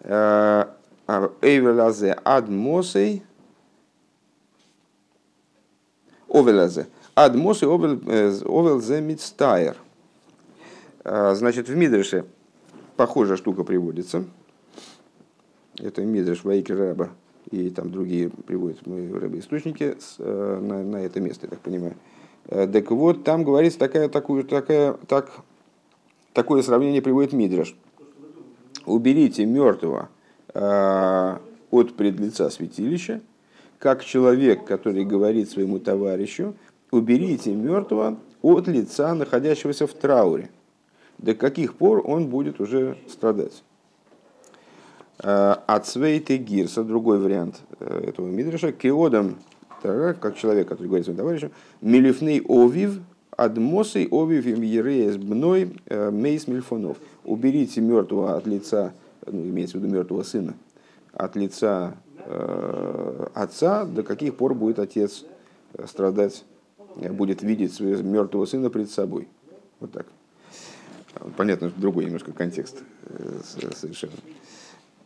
[0.00, 0.66] «Э,
[1.40, 3.22] эйвер лазе ад мосей
[6.28, 6.88] овелазе.
[7.16, 9.76] Ад мосей овел зе митстайер.
[11.04, 12.26] Значит, в Мидреше
[12.96, 14.24] похожая штука приводится–
[15.78, 17.10] это Мидреш Вайкер Раба
[17.52, 21.94] и там другие приводят рыбы источники э, на, на это место, я так понимаю.
[22.46, 25.30] Э, так вот, там говорится такая, такую, такая, так,
[26.32, 27.76] такое сравнение приводит Мидреш.
[28.86, 30.08] Уберите мертвого
[30.54, 31.36] э,
[31.70, 33.20] от предлица святилища,
[33.78, 36.54] как человек, который говорит своему товарищу,
[36.90, 40.48] уберите мертвого от лица, находящегося в трауре.
[41.18, 43.62] До каких пор он будет уже страдать?
[45.22, 49.36] Ацвейты гирса, другой вариант э, этого мидраша, киодом,
[49.80, 56.48] как человек, который говорит своему товарищу, милифный овив, адмосой овив им ереес бной э, мейс
[56.48, 56.96] мильфонов.
[57.24, 60.54] Уберите мертвого от лица, ну, имеется в виду мертвого сына,
[61.12, 65.24] от лица э, отца, до каких пор будет отец
[65.86, 66.44] страдать,
[66.96, 69.28] будет видеть своего мертвого сына пред собой.
[69.78, 70.06] Вот так.
[71.36, 72.82] Понятно, другой немножко контекст
[73.44, 74.14] совершенно.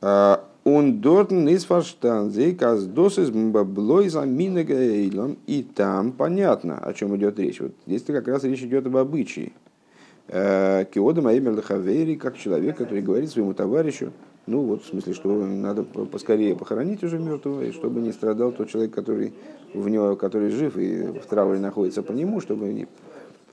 [0.01, 5.39] Он дортен из фарштанзе, каз досис баблой за минегаэйлом.
[5.47, 7.61] И там понятно, о чем идет речь.
[7.61, 9.53] Вот здесь-то как раз речь идет об обычае.
[10.29, 14.13] Киода Маэмер Лахавери, как человек, который говорит своему товарищу,
[14.49, 18.69] ну вот в смысле, что надо поскорее похоронить уже мертвого, и чтобы не страдал тот
[18.69, 19.35] человек, который
[19.73, 22.87] в него, который жив и в трауре находится по нему, чтобы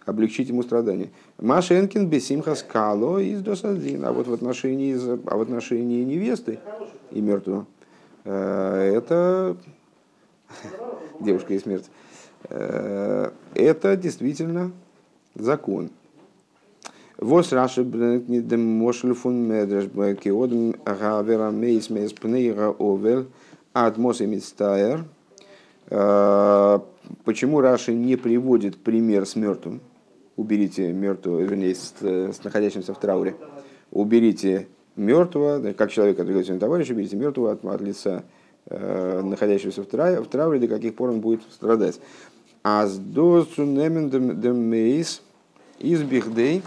[0.05, 1.09] облегчить ему страдания.
[1.39, 4.05] Машенкин бесимха скало из досадин.
[4.05, 6.59] А вот в отношении, а в отношении невесты
[7.11, 7.65] и мертвого,
[8.25, 9.57] э, это
[11.19, 11.89] девушка и смерть,
[12.49, 14.71] э, это действительно
[15.35, 15.89] закон.
[17.17, 19.85] Вос Раши дем мошель фун медреш
[20.17, 23.27] киодем гавера мейс мейс пнейга овел
[23.73, 25.05] ад мосе мистайер.
[25.89, 26.79] Э,
[27.23, 29.79] почему Раши не приводит пример с мертвым?
[30.35, 33.35] Уберите мертвого, вернее, с, с находящимся в трауре,
[33.91, 38.23] уберите мертвого, как человек, который говорит своему товарищу, уберите мертвого от, от лица
[38.65, 41.99] э, находящегося в, трауре, в трауре, до каких пор он будет страдать.
[42.63, 45.21] А с досу мейс
[45.79, 46.63] из бихдей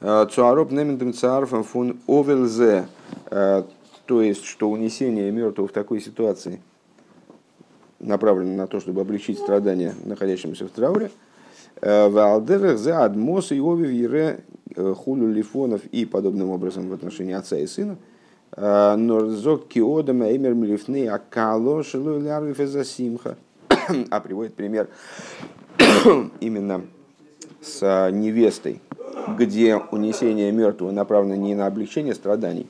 [0.00, 2.88] э, цуароп немендем царфом фун овелзе,
[3.30, 3.62] э,
[4.06, 6.60] то есть, что унесение мертвого в такой ситуации
[8.00, 11.10] направлено на то, чтобы облегчить страдания находящимся в трауре–
[11.82, 14.40] за адмос и овив ере
[14.76, 17.96] э, хулю лифонов и подобным образом в отношении отца и сына.
[18.56, 23.36] Э, Норзок киодам эймер млифны акало шилу лярвиф симха.
[24.10, 24.88] А приводит пример
[26.40, 26.82] именно
[27.60, 28.80] с невестой,
[29.38, 32.66] где унесение мертвого направлено не на облегчение страданий,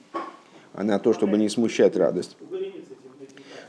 [0.74, 2.36] а на то, чтобы не смущать радость.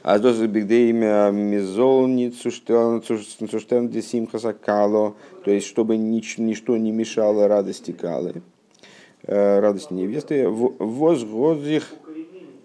[0.04, 7.92] А то имя мизолни цуштен десимхаса кало, то есть чтобы нич, ничто не мешало радости
[7.92, 8.42] калы,
[9.28, 10.50] э, радости невесты.
[10.50, 11.94] Возгозих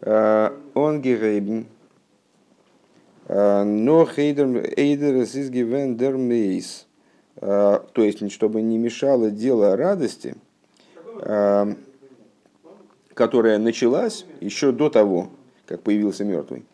[0.00, 1.66] э, он герейбен,
[3.28, 6.86] э, но хейдер эйдер из гивен дер мейс.
[7.38, 10.36] То есть, чтобы не мешало дело радости,
[13.12, 15.28] которая началась еще до того,
[15.66, 16.64] как появился мертвый.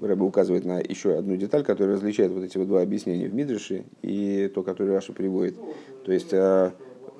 [0.00, 3.84] Ребе указывает на еще одну деталь, которая различает вот эти вот два объяснения в Мидраше
[4.02, 5.56] и то, которое Раши приводит.
[6.04, 6.70] То есть э,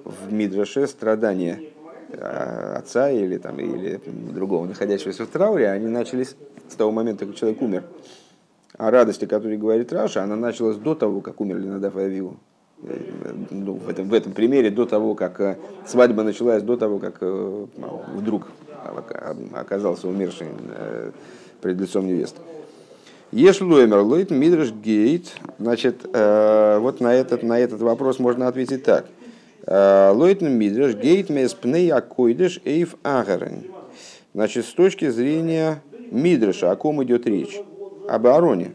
[0.04, 1.60] в Мидраше страдания
[2.10, 6.36] э, отца или, там, или другого, находящегося в трауре, они начались
[6.68, 7.84] с того момента, как человек умер.
[8.76, 12.00] А радости, о которой говорит Раши, она началась до того, как умерли Надав и.
[12.00, 12.98] Э,
[13.50, 18.48] ну, в, этом, в этом примере до того, как свадьба началась, до того, как вдруг
[19.54, 20.48] оказался умерший
[21.62, 22.40] пред лицом невесты.
[23.34, 25.32] Еш лоймер лойт мидрш гейт.
[25.58, 29.06] Значит, э, вот на этот, на этот вопрос можно ответить так.
[29.66, 33.64] Э, лойт мидрш гейт мес пней акойдеш эйв агарен.
[34.34, 37.60] Значит, с точки зрения мидраша, о ком идет речь?
[38.08, 38.70] Об Аароне.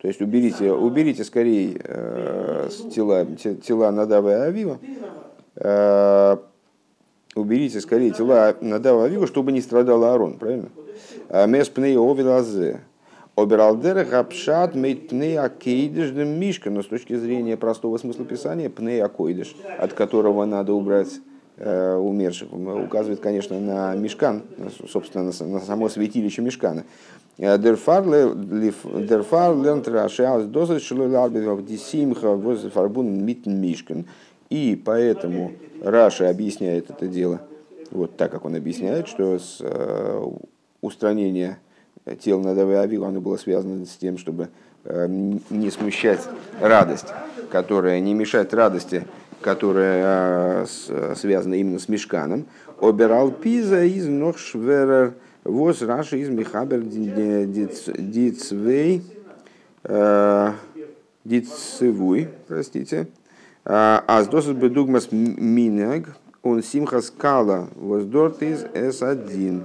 [0.00, 4.78] То есть уберите, уберите скорее э, тела, тела Надава и Авива.
[5.54, 6.38] Э,
[7.36, 10.70] уберите скорее тела Надава и Авива, чтобы не страдал Аарон, правильно?
[11.28, 12.80] Э, мес пней овилазе.
[13.34, 19.56] Обералдер гапшат мейт пней акейдыш мишка, но с точки зрения простого смысла писания, пней акойдыш,
[19.78, 21.20] от которого надо убрать
[21.56, 24.42] э, умерших, указывает, конечно, на мешкан,
[24.90, 26.84] собственно, на, на само святилище мешкана.
[27.38, 34.04] Дерфар лернт рашаус доза шилой арбитов дисимха возле фарбун митн мишкан.
[34.50, 37.40] И поэтому Раша объясняет это дело
[37.90, 40.22] вот так, как он объясняет, что с э,
[40.82, 41.58] устранения
[42.20, 44.48] тел Надавы Авила, оно было связано с тем, чтобы
[44.84, 46.20] э, не смущать
[46.60, 47.08] радость,
[47.50, 49.06] которая не мешает радости,
[49.40, 52.46] которая э, связана именно с мешканом.
[52.80, 56.80] Оберал пиза из нохшверер воз раши из михабер
[57.96, 59.02] дицвей
[59.84, 60.52] э,
[61.24, 63.06] дицевуй, простите.
[63.64, 66.08] А с досыс бедугмас минег
[66.42, 69.62] он симхас кала воздорт из S1.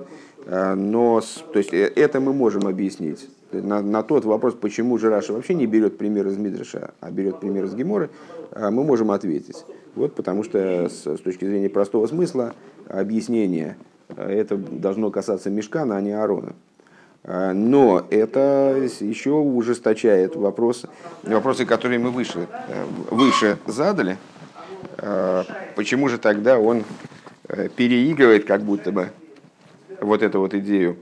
[0.47, 3.29] Э, но, то есть э, это мы можем объяснить.
[3.51, 7.39] На, на тот вопрос, почему же Раша вообще не берет пример из Мидраша, а берет
[7.39, 8.09] пример из Геморы,
[8.51, 9.65] э, мы можем ответить.
[9.95, 12.53] Вот потому что с, с точки зрения простого смысла
[12.87, 13.75] объяснение
[14.15, 16.53] это должно касаться Мешкана, а не Аарона.
[17.25, 20.87] Но это еще ужесточает вопросы,
[21.23, 22.47] вопросы, которые мы выше,
[23.11, 24.17] выше задали.
[25.75, 26.85] Почему же тогда он
[27.75, 29.09] переигрывает как будто бы
[30.07, 30.97] вот эту вот идею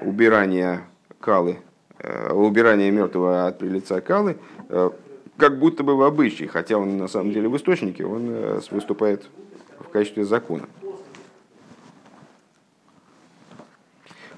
[0.00, 0.84] убирания
[1.20, 1.58] калы,
[1.98, 4.90] э, убирания мертвого от лица калы, э,
[5.36, 9.28] как будто бы в обычае, хотя он на самом деле в источнике, он э, выступает
[9.78, 10.68] в качестве закона.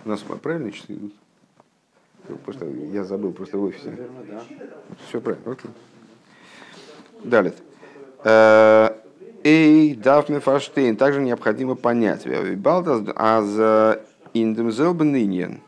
[0.05, 1.15] У нас правильно часы идут?
[2.45, 3.97] Просто я забыл просто в офисе.
[5.09, 5.71] Все правильно, окей.
[7.25, 7.55] Далее.
[9.45, 10.97] Эй, дафме фаштейн.
[10.97, 12.27] Также необходимо понять.
[12.59, 13.95] Балдас аз
[14.35, 15.61] индемзелбениньен.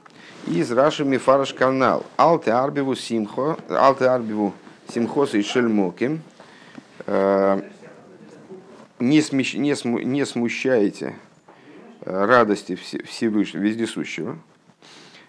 [0.46, 2.04] Из Раши Мифараш канал.
[2.16, 3.56] Алте арбиву симхо.
[3.68, 4.52] Алте арбиву
[4.92, 6.22] симхос и шельмоким.
[7.06, 7.62] Э,
[8.98, 11.16] не, смещ, не, сму, не смущайте
[12.02, 14.38] э, радости Всевышнего, Вездесущего.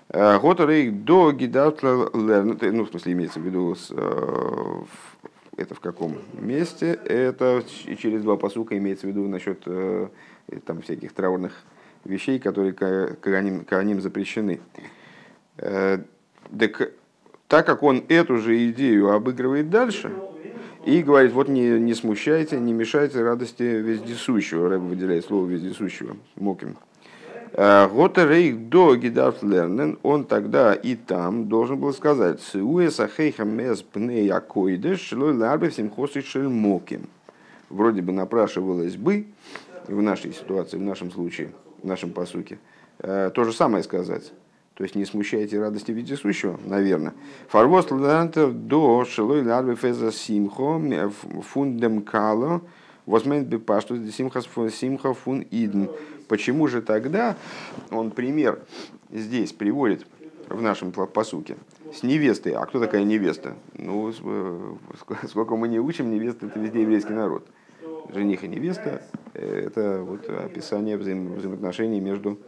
[0.10, 3.76] Э, Готорей до гидатла ну, в смысле, имеется в виду
[5.58, 7.00] это в каком месте?
[7.06, 7.64] Это
[7.98, 10.08] через два посука имеется в виду насчет э,
[10.66, 11.64] там, всяких траурных
[12.04, 14.60] вещей, которые Коаним запрещены.
[15.58, 16.00] Э,
[16.58, 16.92] так,
[17.48, 20.12] так как он эту же идею обыгрывает дальше,
[20.86, 24.70] и говорит, вот не, не смущайте, не мешайте радости вездесущего.
[24.70, 26.78] Рэб выделяет слово вездесущего, моким.
[27.54, 34.30] Готерейх до гидарт лернен, он тогда и там должен был сказать, Сиуэса хейха мез пней
[34.30, 35.92] акоидеш, шлой ларбе всем
[36.52, 37.08] моким.
[37.70, 39.26] Вроде бы напрашивалось бы,
[39.88, 42.60] в нашей ситуации, в нашем случае, в нашем посуке,
[43.00, 44.32] э, то же самое сказать.
[44.76, 47.14] То есть не смущайте радости вездесущего, наверное.
[47.48, 50.82] Фарвост лантер до шилой ларбе феза симхо
[51.44, 52.62] фундем кало
[53.06, 55.90] возьмет бы пашту симха фун иден
[56.28, 57.36] Почему же тогда
[57.92, 58.60] он пример
[59.12, 60.06] здесь приводит
[60.50, 61.58] в нашем посуке
[61.94, 62.54] с невестой?
[62.54, 63.56] А кто такая невеста?
[63.74, 64.76] Ну, э,
[65.28, 67.48] сколько мы не учим, невеста это везде еврейский народ.
[68.14, 69.02] жених и невеста,
[69.34, 72.40] это вот описание взаим, взаимоотношений между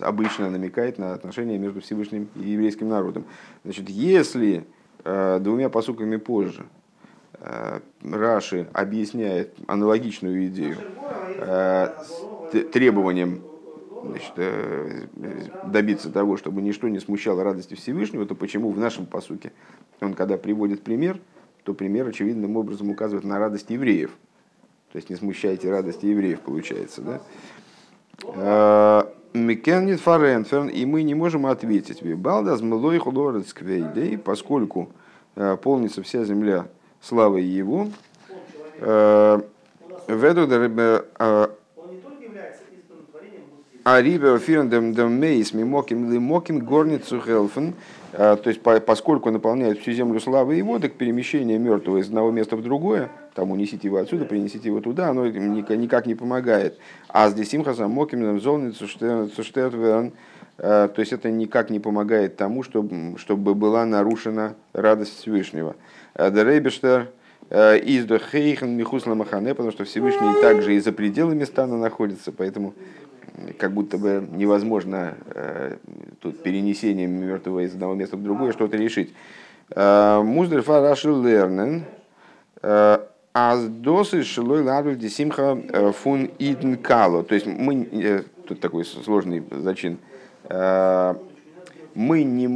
[0.00, 3.24] обычно намекает на отношения между Всевышним и еврейским народом.
[3.64, 4.64] Значит, если
[5.04, 6.64] двумя посуками позже
[8.02, 10.78] Раши объясняет аналогичную идею
[12.72, 13.42] требованием
[14.04, 15.06] значит, э,
[15.66, 19.52] добиться того, чтобы ничто не смущало радости Всевышнего, то почему в нашем посуке
[20.00, 21.18] он, когда приводит пример,
[21.64, 24.10] то пример очевидным образом указывает на радость евреев.
[24.92, 27.02] То есть не смущайте радости евреев, получается.
[27.02, 27.20] Да?
[28.34, 29.02] Э,
[29.34, 32.02] Мекеннит фаренферн, и мы не можем ответить.
[32.02, 34.90] Балдаз млой худорецквейдей, поскольку
[35.36, 36.68] э, полнится вся земля
[37.02, 37.88] славой его.
[38.80, 40.46] Веду
[43.90, 47.72] а рибер фирндем дем мейс мимоким лимоким горницу хелфен,
[48.12, 52.56] а, то есть поскольку наполняет всю землю славы его, так перемещение мертвого из одного места
[52.56, 56.78] в другое, там унесите его отсюда, принесите его туда, оно никак не помогает.
[57.08, 60.12] А здесь имхаса моким золницу штетверн, а,
[60.58, 65.76] то есть это никак не помогает тому, чтобы, чтобы была нарушена радость Всевышнего.
[66.16, 67.10] Дерейбештер
[67.50, 72.74] из Дохейхен Михусла Махане, потому что Всевышний также и за пределами стана находится, поэтому
[73.58, 75.76] как будто бы невозможно э,
[76.20, 79.12] тут перенесением мертвого из одного места в другое что-то решить.
[79.70, 81.84] Э, Муздер фарашил лернен,
[82.62, 82.98] э,
[83.32, 87.22] аз досы шилой ларвель десимха э, фун идн кало.
[87.22, 89.98] То есть мы, тут такой сложный зачин,
[90.48, 92.48] мы не,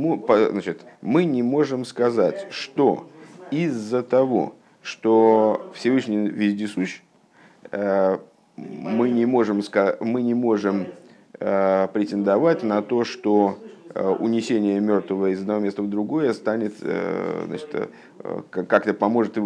[0.50, 3.08] значит, мы не можем сказать, что
[3.50, 7.02] из-за того, что Всевышний вездесущ,
[8.56, 9.62] мы не можем,
[10.00, 10.86] мы не можем
[11.38, 13.58] э, претендовать на то, что
[13.94, 17.90] э, унесение мертвого из одного места в другое станет, э, значит,
[18.50, 19.36] как-то поможет,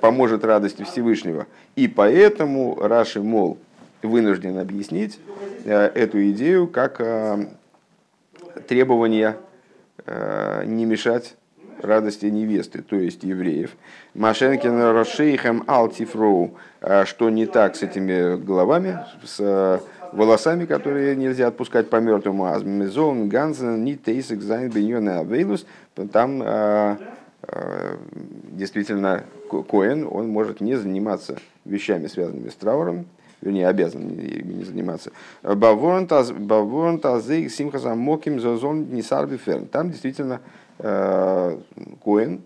[0.00, 1.46] поможет радости Всевышнего.
[1.74, 3.58] И поэтому Раши, мол,
[4.02, 5.18] вынужден объяснить
[5.64, 7.00] эту идею как
[8.68, 9.36] требование
[10.06, 11.36] не мешать
[11.80, 13.76] радости невесты, то есть евреев.
[14.14, 19.78] Машенкин Рошейхем Алтифроу, а что не так с этими головами, с э,
[20.12, 22.46] волосами, которые нельзя отпускать по мертвому.
[22.46, 25.66] Азмезон, Гансен, Нитейсек, Зайн, Беньона, Авейлус.
[26.12, 26.98] Там
[28.52, 33.06] действительно Коэн, он может не заниматься вещами, связанными с трауром,
[33.46, 35.10] вернее, обязан не заниматься.
[39.66, 40.40] Там действительно
[40.78, 41.58] Э,
[42.04, 42.42] Коэн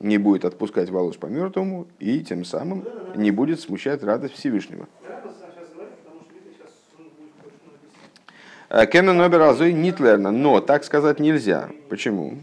[0.00, 4.88] не будет отпускать волос по мертвому и тем самым не будет смущать радость Всевышнего.
[8.68, 11.70] Э, Кеннен Нобер Азой Нитлерна, но так сказать нельзя.
[11.88, 12.38] Почему?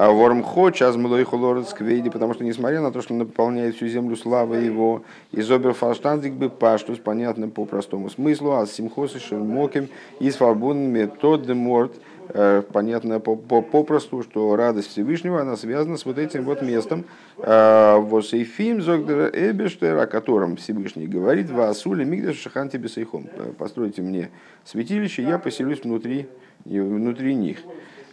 [0.00, 1.26] А Вормхо час млой
[1.68, 6.32] сквейди, потому что несмотря на то, что он наполняет всю землю славы его, из оберфалштандик
[6.32, 11.92] бы паштус, понятно по простому смыслу, а симхосы шермоким, из фарбунами тот морт,
[12.32, 17.04] Э, понятно попросту, что радость Всевышнего, она связана с вот этим вот местом.
[17.38, 23.28] Э, Восейфим Зогдер Эбештер, о котором Всевышний говорит, Ваасули Мигдаш Шаханти Бесейхом.
[23.36, 24.30] Э, постройте мне
[24.64, 26.28] святилище, я поселюсь внутри,
[26.64, 27.58] внутри них.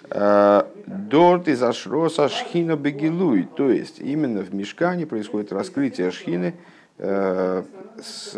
[0.10, 6.54] Дорт из Ашроса Шхина Бегилуй, то есть именно в мешкане происходит раскрытие Шхины,
[7.00, 7.64] Э,
[8.00, 8.36] с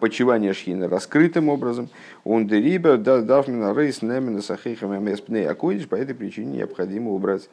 [0.00, 1.88] почивания шхины раскрытым образом.
[2.24, 5.88] Он дерибер дафмина рейс немена сахейхам мспней акодиш.
[5.88, 7.48] По этой причине необходимо убрать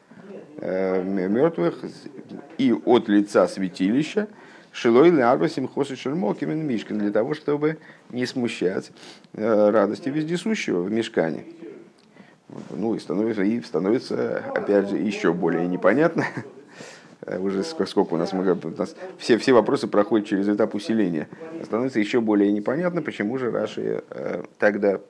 [0.56, 1.80] э, мертвых
[2.58, 4.28] и от лица святилища
[4.72, 7.78] Шилой лярва симхосы шермок именно мишкан для того, чтобы
[8.10, 8.92] не смущать
[9.34, 11.44] э, радости вездесущего в мешкане.
[12.70, 16.24] Ну и становится, и становится опять же еще более непонятно,
[17.38, 21.28] уже сколько у нас, мы, у нас все, все вопросы проходят через этап усиления.
[21.64, 25.00] Становится еще более непонятно, почему же Раши э, тогда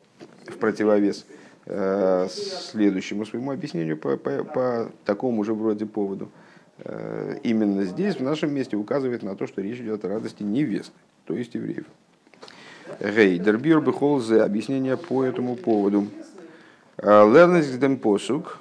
[0.47, 1.27] в противовес
[1.67, 6.31] э, следующему своему объяснению по, по, по такому же вроде поводу.
[6.79, 10.93] Э, именно здесь, в нашем месте, указывает на то, что речь идет о радости невесты,
[11.25, 11.85] то есть евреев.
[13.01, 16.09] Гей, дербир бехолзе, объяснение по этому поводу.
[17.01, 18.59] Лернес посук,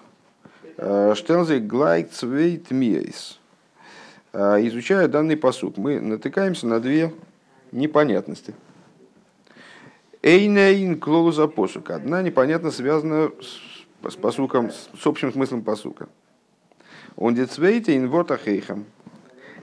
[0.78, 3.40] э, штелзе глайк цвейт миейс.
[4.32, 7.12] Изучая данный посук, мы натыкаемся на две
[7.72, 8.54] непонятности.
[10.22, 11.96] Эйнейн клоуза посука.
[11.96, 16.08] Одна непонятно связана с, с посуком, с общим смыслом посука.
[17.16, 18.86] Он децвейте инворта хейхам.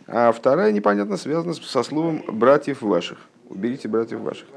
[0.09, 3.19] А вторая непонятно связана со словом братьев ваших.
[3.49, 4.49] Уберите братьев ваших.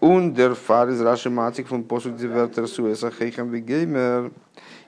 [0.00, 4.32] Ундер фар из раши матик фон посук дивертер суэса хейхам вегеймер.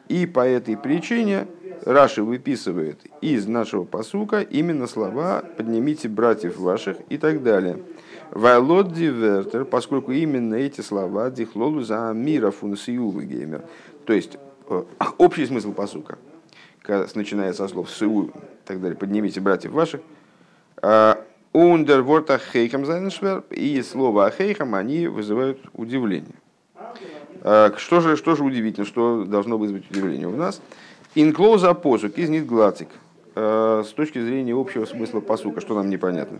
[0.08, 1.46] И по этой причине
[1.84, 7.82] Раши выписывает из нашего посука именно слова «поднимите братьев ваших» и так далее.
[8.30, 13.64] Вайлот дивертер, поскольку именно эти слова дихлолу за мира фунсиулы геймер.
[14.06, 14.38] То есть
[14.68, 14.84] э,
[15.18, 16.18] общий смысл посука,
[17.14, 18.30] начиная со слов «שאו» и
[18.66, 20.00] так далее, «поднимите братьев ваших»,
[21.58, 26.36] און דער ווארט אחיכם זיינען שווער и слово אחיכם они вызывают удивление.
[27.42, 30.62] А, что же, что же удивительно, что должно вызвать удивление у нас?
[31.16, 32.86] אין כללות הפסוק איז ניט גלאטיק.
[33.34, 36.38] А, с точки зрения общего смысла посука, что нам непонятно.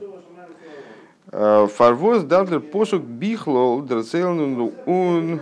[1.33, 5.41] פארוואס דארף דער פסוק בכלל דערציילן און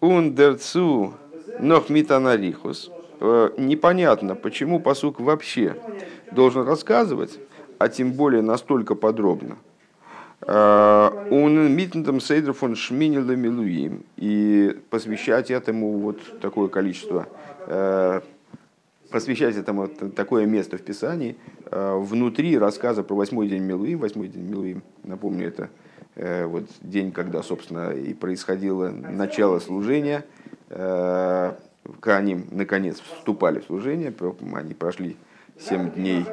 [0.00, 1.14] ундерцу
[1.60, 2.90] нох митанарихус.
[3.20, 5.76] Непонятно, почему посук вообще
[6.32, 7.38] должен рассказывать
[7.80, 9.56] а тем более настолько подробно.
[10.42, 17.26] Он а, митнтом сейдер фон шминила милуим и посвящать этому вот такое количество,
[17.66, 18.22] а,
[19.10, 21.36] посвящать этому такое место в Писании
[21.70, 23.98] а, внутри рассказа про восьмой день Милуим.
[23.98, 25.70] Восьмой день Милуим, напомню, это
[26.16, 30.26] э, вот день, когда, собственно, и происходило начало служения.
[32.02, 34.14] Они, наконец, вступали в служение,
[34.54, 35.16] они прошли
[35.60, 36.24] семь дней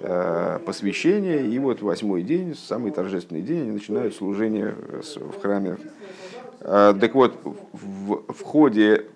[0.00, 4.74] э, посвящения, и вот восьмой день, самый торжественный день, они начинают служение
[5.16, 5.78] в храме.
[6.60, 7.34] Э, так вот,
[7.72, 9.06] в, в ходе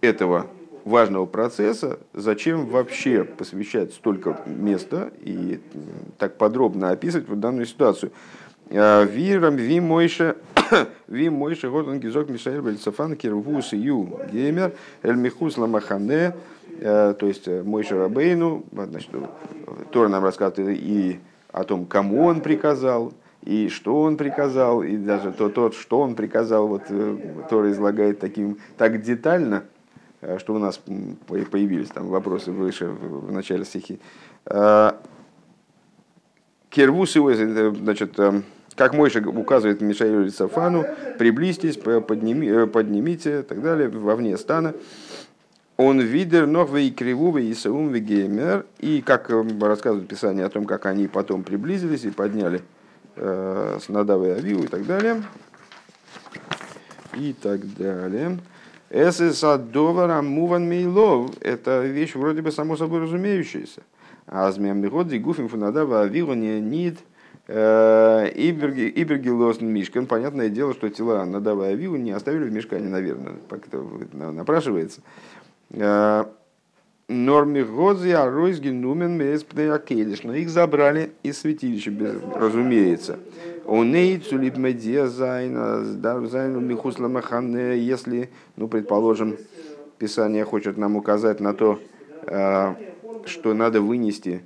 [0.00, 0.46] этого
[0.84, 5.60] важного процесса, зачем вообще посвящать столько места и
[6.18, 8.12] так подробно описывать вот данную ситуацию?
[8.70, 10.34] Э, Вирам ви мойше
[11.08, 16.32] ви мойше годон гизок мишаэль бельцафан кирвус ю геймер эль михус ламахане Э,
[16.80, 19.10] то есть э, мой Шарабейну, значит,
[19.90, 21.18] Тора нам рассказывает и
[21.50, 23.12] о том, кому он приказал,
[23.42, 27.16] и что он приказал, и даже то, то что он приказал, вот э,
[27.50, 29.64] Тора излагает таким, так детально,
[30.38, 30.80] что у нас
[31.28, 34.00] появились там вопросы выше в, начале стихи.
[36.70, 38.18] Кервус его, значит,
[38.74, 40.84] как Мойша указывает Мишаилу Сафану,
[41.18, 44.74] приблизьтесь, подними, поднимите и так далее, вовне стана.
[45.80, 48.66] Он видер новый кривувый и саум геймер.
[48.80, 52.62] И как э, рассказывает Писание о том, как они потом приблизились и подняли
[53.14, 55.22] э, с Надава и Авиву и так далее.
[57.14, 58.40] И так далее.
[58.90, 61.30] Эсэсадовара муван мейлов.
[61.40, 63.82] Это вещь вроде бы само собой разумеющаяся.
[64.26, 66.98] А змеямигодзи гуфим фунадава авиву не нид
[67.46, 70.06] э, Ибергилос Мишкан.
[70.06, 73.80] Понятное дело, что тела Надава и Авиву не оставили в мешкане, наверное, как-то
[74.12, 75.02] напрашивается.
[75.70, 76.24] Э,
[77.08, 80.24] Норми Годзи, Аройсги, Нумен, Меспнеакелиш.
[80.24, 81.90] Но их забрали из святилища,
[82.34, 83.18] разумеется.
[83.66, 89.38] Оней, Цулип Медия, Зайна, Зайну, Михусла Махане, если, ну, предположим,
[89.98, 91.78] Писание хочет нам указать на то,
[92.26, 92.74] э,
[93.24, 94.42] что надо вынести,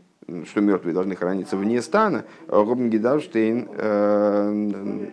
[0.46, 5.10] что мертвые должны храниться вне стана, Робин Гидавштейн, э,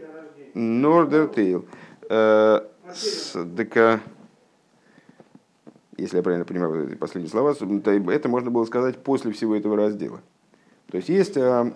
[0.53, 1.65] Нордертейл.
[2.07, 4.01] Так,
[5.99, 10.21] если я правильно понимаю последние слова, это можно было сказать после всего этого раздела.
[10.91, 11.71] То есть есть, а,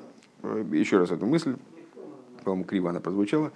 [0.71, 1.55] еще раз эту мысль,
[2.43, 3.51] по-моему, криво она прозвучала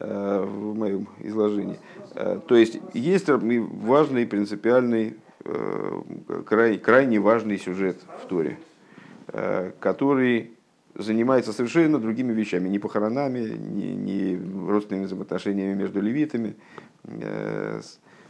[0.00, 1.78] э, в моем изложении.
[2.14, 6.02] Э, то есть есть важный, принципиальный, э,
[6.46, 8.58] край, крайне важный сюжет в Торе,
[9.80, 10.52] который
[10.94, 16.54] занимается совершенно другими вещами, не похоронами, не, не родственными взаимоотношениями между левитами,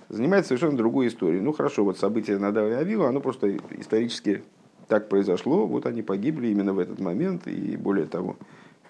[0.09, 1.41] занимается совершенно другой историей.
[1.41, 4.43] Ну хорошо, вот событие Надава и Авива, оно просто исторически
[4.89, 8.37] так произошло, вот они погибли именно в этот момент, и более того,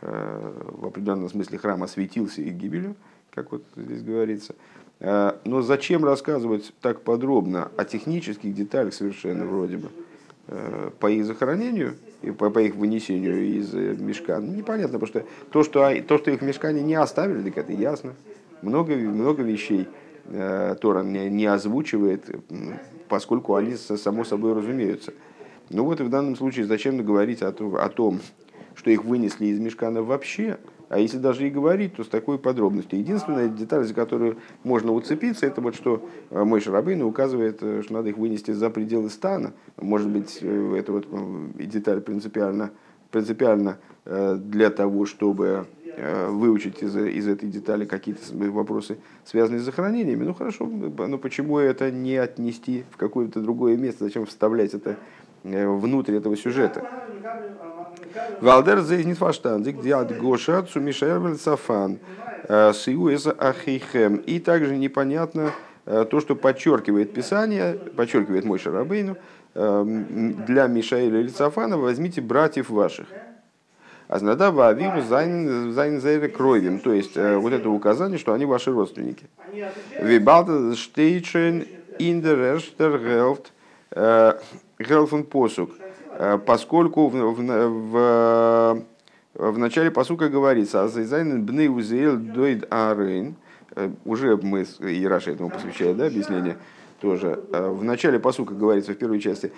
[0.01, 2.97] э, в определенном смысле храм осветился их гибелью,
[3.31, 4.55] как вот здесь говорится.
[5.01, 9.91] Э, но зачем рассказывать так подробно о технических деталях совершенно вроде бы
[10.49, 14.41] э, по их захоронению и по, по их вынесению из мешка?
[14.41, 17.73] Ну, непонятно, потому что то, что, то, что их в мешкане не оставили, так это
[17.73, 18.15] ясно.
[18.62, 19.89] Много, много вещей,
[20.81, 22.29] Тора не озвучивает,
[23.09, 25.12] поскольку они само собой разумеются.
[25.70, 28.20] Ну вот и в данном случае зачем говорить о том,
[28.75, 30.59] что их вынесли из мешкана вообще,
[30.89, 32.99] а если даже и говорить, то с такой подробностью.
[32.99, 37.95] Единственная деталь, за которую можно уцепиться, это вот что э, мой Шарабейн указывает, э, что
[37.95, 39.55] надо их вынести за пределы стана.
[39.81, 41.07] Может быть, это вот
[41.57, 42.70] деталь принципиально,
[43.11, 48.21] принципиально для того, чтобы Э, выучить из, из этой детали какие-то
[48.51, 50.25] вопросы, связанные с захоронениями.
[50.25, 54.05] Ну хорошо, но почему это не отнести в какое-то другое место?
[54.05, 54.97] Зачем вставлять это
[55.45, 56.85] э, внутрь этого сюжета?
[58.41, 61.99] Валдер зейнит фаштандик диад гоша цумишервель сафан
[62.49, 64.17] э, сиуэса ахихем.
[64.17, 65.53] И также непонятно,
[65.85, 69.19] то, что подчеркивает Писание, подчеркивает мой Шарабейну,
[69.55, 73.07] для Мишаэля или Цафана возьмите братьев ваших.
[74.09, 76.79] אז נדב ואביהוא זיינען זייערע קרובים.
[76.81, 79.27] То есть вот это указание, что они ваши родственники.
[80.01, 81.67] Вибалта штейчен
[81.99, 83.53] индерештер гелфт
[84.79, 85.71] гелфен посук.
[86.47, 88.83] Поскольку в, в, в,
[89.35, 93.35] в начале посука говорится, אז זיי זיינען בני עוזיאל דוד אהרן,
[94.05, 96.57] уже мы, и Раши этому посвящает да, объяснение,
[97.01, 97.41] тоже.
[97.51, 99.51] В начале посука говорится в первой части,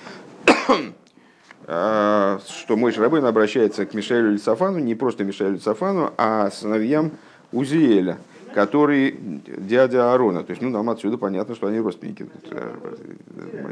[1.67, 7.11] что мой Шрабын обращается к Мишелю Лицафану, не просто Мишелю Лицафану, а сыновьям
[7.51, 8.19] Узиэля,
[8.55, 10.45] который дядя Аарона.
[10.45, 12.27] То есть, ну, нам отсюда понятно, что они родственники.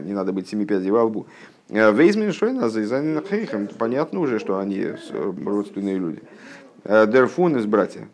[0.03, 1.27] Не надо быть семи пядей во лбу.
[1.69, 3.23] Вейзмин Шойна за.
[3.79, 4.89] Понятно уже, что они
[5.45, 6.21] родственные люди.
[6.85, 8.09] Дерфун из братья.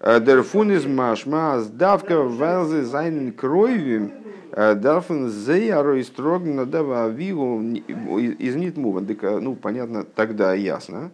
[0.00, 4.10] Дерфун из Машма, сдавка велзы зайнен кровью
[4.50, 9.04] Э, Дарфен зеяро и строгно дава вигу из нитмува.
[9.40, 11.10] Ну, понятно, тогда ясно,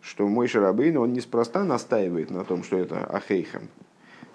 [0.00, 3.68] что мой Шарабейн, он неспроста настаивает на том, что это Ахейхам.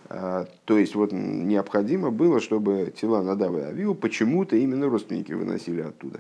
[0.10, 5.82] Э, то есть вот необходимо было, чтобы тела Надава и Авиу почему-то именно родственники выносили
[5.82, 6.20] оттуда.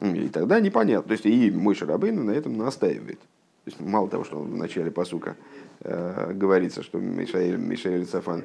[0.00, 1.08] И тогда непонятно.
[1.08, 3.18] То есть и мой Шарабейн на этом настаивает.
[3.68, 5.36] Есть мало того, что в начале посука
[5.80, 8.44] э, говорится, что Мишаэль, Мишаэль Сафан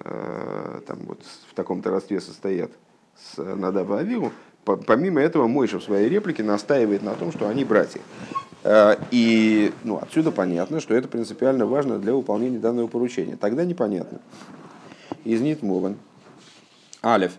[0.00, 2.70] Э, там вот в таком-то родстве состоят
[3.16, 4.32] с Надаба Авиру,
[4.64, 8.00] помимо этого Мойша в своей реплике настаивает на том, что они братья.
[8.62, 13.36] Э, и ну, отсюда понятно, что это принципиально важно для выполнения данного поручения.
[13.36, 14.20] Тогда непонятно.
[15.24, 15.96] Из Нитмован.
[17.02, 17.32] Алев.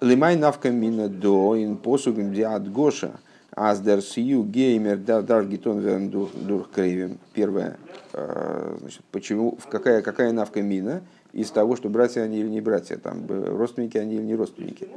[0.00, 3.18] Лимай навка мина до ин посугим диад гоша.
[3.56, 7.18] Аздер сию геймер дар гитон верн дур крейвим.
[7.32, 7.76] Первое.
[8.12, 11.02] Э, значит, почему, какая, какая נפקא מינה?
[11.36, 14.88] из того, что братья они или не братья, там, родственники они или не родственники.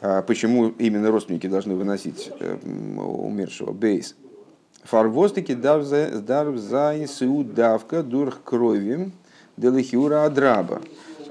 [0.00, 2.56] А почему именно родственники должны выносить э,
[2.96, 3.72] умершего?
[3.72, 4.16] בית.
[4.84, 9.10] פארוואס טאקע דארף זיין דווקא דורך קרובים
[9.58, 10.80] דלכאורה אדרבה.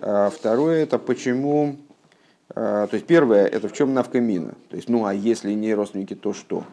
[0.01, 1.77] А второе это почему...
[2.55, 4.53] А, то есть первое это в чем נפקא מינה.
[4.69, 6.63] То есть, ну а если не родственники, то что?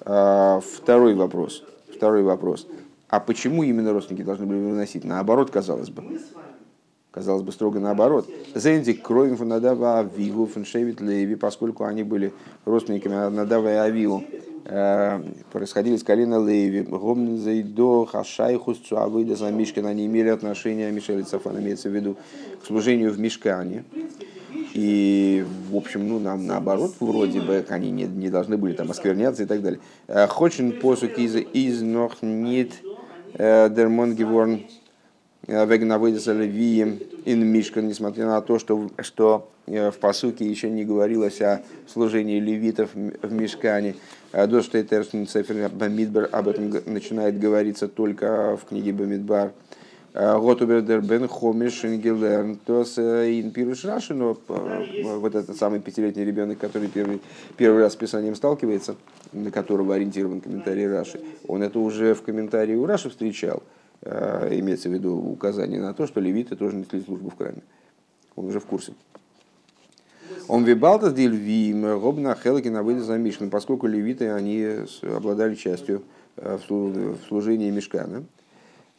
[0.00, 1.64] А, второй вопрос.
[1.94, 2.66] Второй вопрос.
[3.08, 5.04] А почему именно родственники должны были выносить?
[5.04, 6.20] Наоборот, казалось бы.
[7.10, 8.28] Казалось бы, строго наоборот.
[8.54, 12.32] Зендик кровим фанадава авигу фаншевит леви, поскольку они были
[12.64, 14.22] родственниками Надава и Авигу,
[14.64, 15.20] э,
[15.50, 16.82] происходили с колена Леви.
[16.82, 19.86] Гомн зайдо хашайхус цуавыда за Мишкан.
[19.86, 22.16] Они имели отношение, Мишель Цафан имеется в виду,
[22.62, 23.84] к служению в Мишкане.
[24.74, 29.42] И, в общем, ну, нам наоборот, вроде бы, они не, не должны были там оскверняться
[29.42, 29.80] и так далее.
[30.06, 32.74] Э, Хочен посук из, из нох нит
[33.36, 34.62] Дермон Геворн
[36.32, 42.38] Левием ин Мишкан, несмотря на то, что, что в посуке еще не говорилось о служении
[42.40, 43.96] левитов в Мишкане.
[44.32, 44.82] До что
[45.26, 49.52] Цефер Бамидбар об этом начинает говориться только в книге Бамидбар.
[50.12, 56.58] Готубердер бен хомиш ингелерн, то с ин пируш раши, но вот этот самый пятилетний ребенок,
[56.58, 57.20] который первый,
[57.56, 58.96] первый раз с писанием сталкивается,
[59.32, 63.62] на которого ориентирован комментарий Раши, он это уже в комментарии у Раши встречал,
[64.02, 67.62] имеется в виду указание на то, что левиты тоже несли службу в храме.
[68.34, 68.94] Он уже в курсе.
[70.48, 74.66] Он вибалта дельвим, робна хелкина выйдет за Мишну, поскольку левиты, они
[75.02, 76.02] обладали частью
[76.36, 78.24] в служении Мешкана.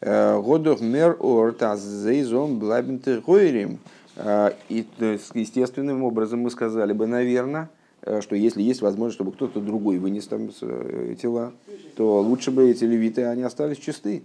[0.02, 3.80] Годох мер орта зейзон блабинты гойрим.
[4.70, 4.86] И
[5.34, 7.70] естественным образом мы сказали бы, наверное,
[8.22, 11.54] что если есть возможность, чтобы кто-то другой вынес там э, тела,
[11.96, 14.24] то лучше бы эти левиты, они остались чисты.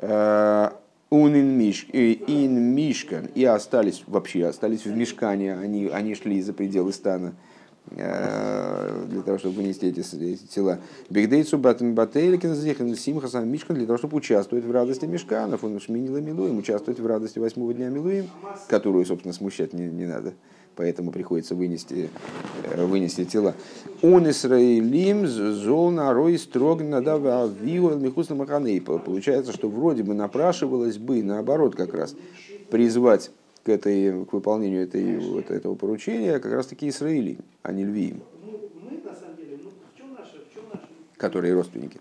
[0.00, 6.92] Унин миш, ин мишкан, и остались вообще, остались в мешкане, они, они шли за пределы
[6.92, 7.34] стана.
[7.90, 10.78] Э, для того, чтобы вынести эти, эти тела.
[11.10, 15.64] Бигдейцу Бателькин Зихен Симхасан Мишкан для того, чтобы участвовать в радости Мешканов.
[15.64, 18.28] Он Шминила Милуем, участвовать в радости восьмого дня Милуем,
[18.68, 20.32] которую, собственно, смущать не, не надо.
[20.76, 22.08] Поэтому приходится вынести,
[22.64, 23.54] э, вынести тела.
[24.00, 27.50] Он Исраилим зол нарой строг надава.
[29.04, 32.14] Получается, что вроде бы напрашивалось бы, наоборот, как раз
[32.70, 33.32] призвать
[33.64, 38.22] к, этой, к выполнению этой, вот этого поручения как раз таки Израили, а не Львиим,
[41.16, 42.00] которые родственники.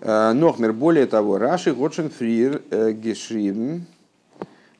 [0.00, 3.86] Э, Нохмер, более того, Раши Готшен Фрир э, Гешрибн,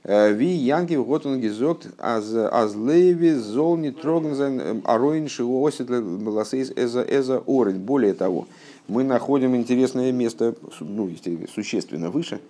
[0.03, 7.43] э, Ви Янки Готен Гизокт Аз Леви Зол не Трогнзен Ароин Шиосит Ласейс Эза Эза
[7.47, 7.81] Орен.
[7.81, 8.47] Более того,
[8.87, 11.11] мы находим интересное место, ну,
[11.55, 12.41] существенно выше,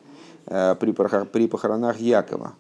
[0.47, 2.55] при похоронах Якова,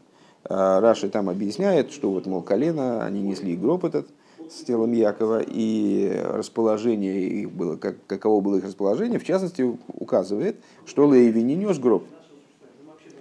[0.49, 4.09] Раши там объясняет, что вот, мол, колено, они несли гроб этот
[4.51, 10.57] с телом Якова, и расположение их было, как, каково было их расположение, в частности, указывает,
[10.85, 12.05] что Леви не нес гроб.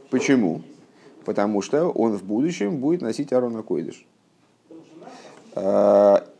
[0.10, 0.62] Почему?
[1.24, 4.06] Потому что он в будущем будет носить Арона Койдыш.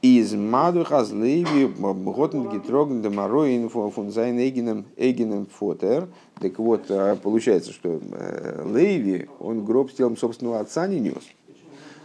[0.04, 6.08] Э, из маду хазлеви готн гитрогн демароин фун зайн эгином фотер.
[6.40, 11.24] Так вот, э, получается, что э, Леви, он гроб с телом собственного отца не нес.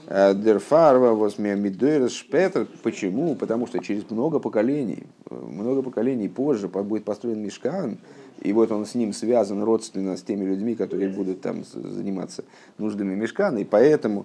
[0.06, 2.66] דערפאר וואס מיט דורות שפעטער.
[2.82, 3.34] Почему?
[3.34, 7.98] Потому что через много поколений, много поколений позже будет построен мешкан,
[8.40, 12.44] и вот он с ним связан родственно с теми людьми, которые будут там заниматься
[12.78, 14.24] нуждами мешкана, и поэтому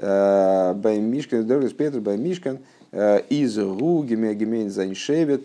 [0.00, 2.60] Бай Мишкан, Дорис Петр, Бай Мишкан,
[2.92, 5.42] из Гу, Гемейн Зайншевет,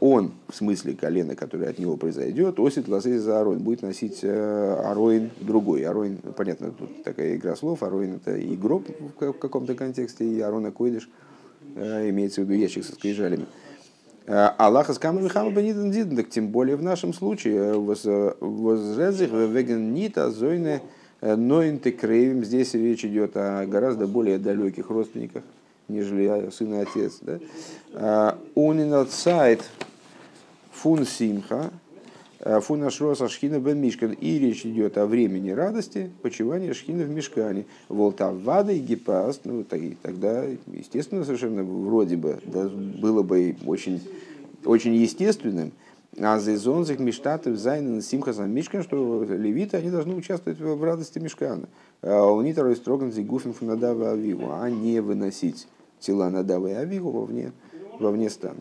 [0.00, 5.30] он, в смысле колена, которое от него произойдет, осит лазей за Ароин, будет носить Ароин
[5.40, 5.84] другой.
[5.84, 8.86] Ароин, понятно, тут такая игра слов, Ароин это и гроб
[9.18, 11.08] в каком-то контексте, и Арона Койдыш,
[11.74, 13.46] имеется в виду ящик со скрижалями.
[14.26, 20.82] Аллаха с камами хама бениден так тем более в нашем случае возрезих веген нита зойне
[21.20, 25.42] но интекрейвим, здесь речь идет о гораздо более далеких родственниках,
[25.88, 27.20] нежели сын и отец.
[27.22, 28.38] Да?
[28.54, 29.62] Унинатсайт
[30.72, 31.70] фун симха,
[32.60, 34.12] фун ашроса шхина бен мишкан.
[34.12, 37.66] И речь идет о времени радости, почивания шхина в мешкане.
[37.88, 44.00] Волтавада и гипаст, ну тогда, естественно, совершенно вроде бы да, было бы очень,
[44.64, 45.72] очень естественным,
[46.18, 51.68] а зезонзих миштатов зайнен симхасам мишкан, что левиты, они должны участвовать в радости мешкана.
[52.02, 55.66] А у них второй строган зигуфин фунадава авиву, а не выносить
[56.04, 57.52] тела надавы авиву вовне,
[57.98, 58.60] вовне стана.